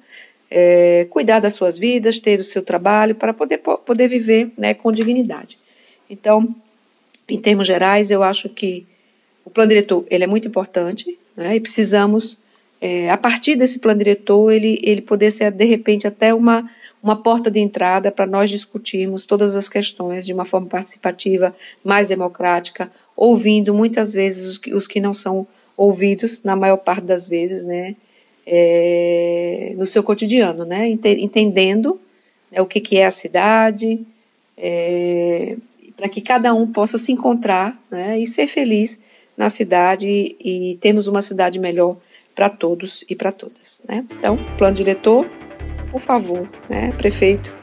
é, 0.51 1.07
cuidar 1.09 1.39
das 1.39 1.53
suas 1.53 1.79
vidas, 1.79 2.19
ter 2.19 2.37
o 2.37 2.43
seu 2.43 2.61
trabalho, 2.61 3.15
para 3.15 3.33
poder, 3.33 3.59
poder 3.59 4.09
viver 4.09 4.51
né, 4.57 4.73
com 4.73 4.91
dignidade. 4.91 5.57
Então, 6.09 6.53
em 7.29 7.39
termos 7.39 7.65
gerais, 7.65 8.11
eu 8.11 8.21
acho 8.21 8.49
que 8.49 8.85
o 9.45 9.49
plano 9.51 9.69
diretor 9.69 10.03
ele 10.09 10.23
é 10.23 10.27
muito 10.27 10.47
importante 10.47 11.17
né, 11.37 11.55
e 11.55 11.59
precisamos, 11.59 12.37
é, 12.81 13.09
a 13.09 13.17
partir 13.17 13.55
desse 13.55 13.77
plano 13.77 13.99
diretor, 13.99 14.51
ele, 14.51 14.79
ele 14.83 15.01
poder 15.01 15.29
ser, 15.29 15.51
de 15.51 15.65
repente, 15.65 16.07
até 16.07 16.33
uma, 16.33 16.69
uma 17.01 17.15
porta 17.15 17.51
de 17.51 17.59
entrada 17.59 18.11
para 18.11 18.25
nós 18.25 18.49
discutirmos 18.49 19.25
todas 19.25 19.55
as 19.55 19.69
questões 19.69 20.25
de 20.25 20.33
uma 20.33 20.43
forma 20.43 20.67
participativa, 20.67 21.55
mais 21.83 22.07
democrática, 22.07 22.91
ouvindo 23.15 23.73
muitas 23.73 24.13
vezes 24.13 24.47
os 24.47 24.57
que, 24.57 24.73
os 24.73 24.87
que 24.87 24.99
não 24.99 25.13
são 25.13 25.47
ouvidos, 25.77 26.41
na 26.43 26.55
maior 26.55 26.77
parte 26.77 27.05
das 27.05 27.27
vezes, 27.27 27.63
né, 27.63 27.95
é, 28.47 29.73
no 29.77 29.85
seu 29.85 30.03
cotidiano, 30.03 30.65
né, 30.65 30.87
entendendo 30.87 31.99
né, 32.51 32.61
o 32.61 32.65
que, 32.65 32.79
que 32.79 32.97
é 32.97 33.05
a 33.05 33.11
cidade, 33.11 34.05
é, 34.57 35.57
para 35.97 36.09
que 36.09 36.21
cada 36.21 36.53
um 36.53 36.67
possa 36.67 36.97
se 36.97 37.11
encontrar 37.11 37.79
né, 37.91 38.17
e 38.19 38.25
ser 38.25 38.47
feliz 38.47 38.99
na 39.37 39.49
cidade 39.49 40.35
e 40.39 40.77
termos 40.81 41.07
uma 41.07 41.21
cidade 41.21 41.59
melhor 41.59 41.97
para 42.35 42.49
todos 42.49 43.03
e 43.09 43.15
para 43.15 43.31
todas. 43.31 43.81
Né? 43.87 44.03
Então, 44.11 44.37
plano 44.57 44.75
diretor, 44.75 45.25
por 45.91 46.01
favor, 46.01 46.47
né, 46.69 46.91
prefeito, 46.97 47.53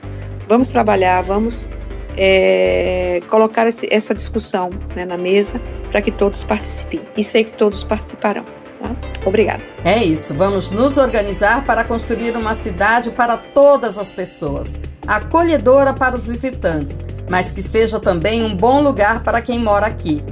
vamos 0.48 0.70
trabalhar, 0.70 1.22
vamos 1.22 1.68
é, 2.16 3.20
colocar 3.28 3.66
esse, 3.66 3.87
essa 3.92 4.14
discussão 4.14 4.70
né, 4.96 5.04
na 5.04 5.18
mesa 5.18 5.61
para 5.90 6.00
que 6.00 6.11
todos 6.11 6.42
participem. 6.42 7.00
E 7.16 7.22
sei 7.22 7.44
que 7.44 7.56
todos 7.56 7.85
participarão. 7.85 8.44
Tá? 8.80 8.96
Obrigada. 9.24 9.62
É 9.85 10.02
isso, 10.02 10.35
vamos 10.35 10.70
nos 10.70 10.96
organizar 10.96 11.64
para 11.64 11.85
construir 11.85 12.37
uma 12.37 12.54
cidade 12.54 13.11
para 13.11 13.37
todas 13.37 13.98
as 13.98 14.11
pessoas, 14.11 14.80
acolhedora 15.06 15.92
para 15.92 16.16
os 16.16 16.28
visitantes, 16.28 17.04
mas 17.30 17.52
que 17.52 17.62
seja 17.62 18.00
também 18.00 18.42
um 18.42 18.56
bom 18.56 18.82
lugar 18.82 19.22
para 19.22 19.40
quem 19.40 19.58
mora 19.58 19.87
aqui. 19.87 20.22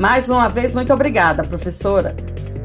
Mais 0.00 0.30
uma 0.30 0.48
vez, 0.48 0.72
muito 0.72 0.94
obrigada, 0.94 1.42
professora. 1.42 2.16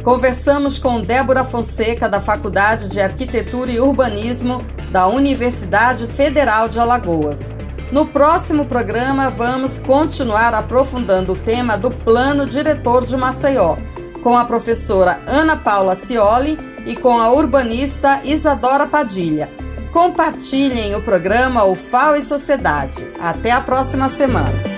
Conversamos 0.06 0.80
com 0.80 1.02
Débora 1.02 1.44
Fonseca, 1.44 2.08
da 2.08 2.22
Faculdade 2.22 2.88
de 2.88 3.02
Arquitetura 3.02 3.70
e 3.70 3.78
Urbanismo 3.78 4.64
da 4.90 5.08
Universidade 5.08 6.08
Federal 6.08 6.70
de 6.70 6.80
Alagoas. 6.80 7.54
No 7.92 8.06
próximo 8.06 8.66
programa, 8.66 9.30
vamos 9.30 9.76
continuar 9.76 10.54
aprofundando 10.54 11.34
o 11.34 11.36
tema 11.36 11.78
do 11.78 11.92
Plano 11.92 12.46
Diretor 12.46 13.06
de 13.06 13.18
Maceió, 13.18 13.76
com 14.24 14.38
a 14.38 14.46
professora 14.46 15.20
Ana 15.28 15.58
Paula 15.58 15.94
Cioli 15.94 16.58
e 16.86 16.96
com 16.96 17.20
a 17.20 17.34
urbanista 17.34 18.22
Isadora 18.24 18.88
Padilha. 18.88 19.50
Compartilhem 19.92 20.96
o 20.96 21.02
programa 21.02 21.66
UFAO 21.66 22.16
e 22.16 22.22
Sociedade. 22.22 23.06
Até 23.20 23.52
a 23.52 23.60
próxima 23.60 24.08
semana. 24.08 24.75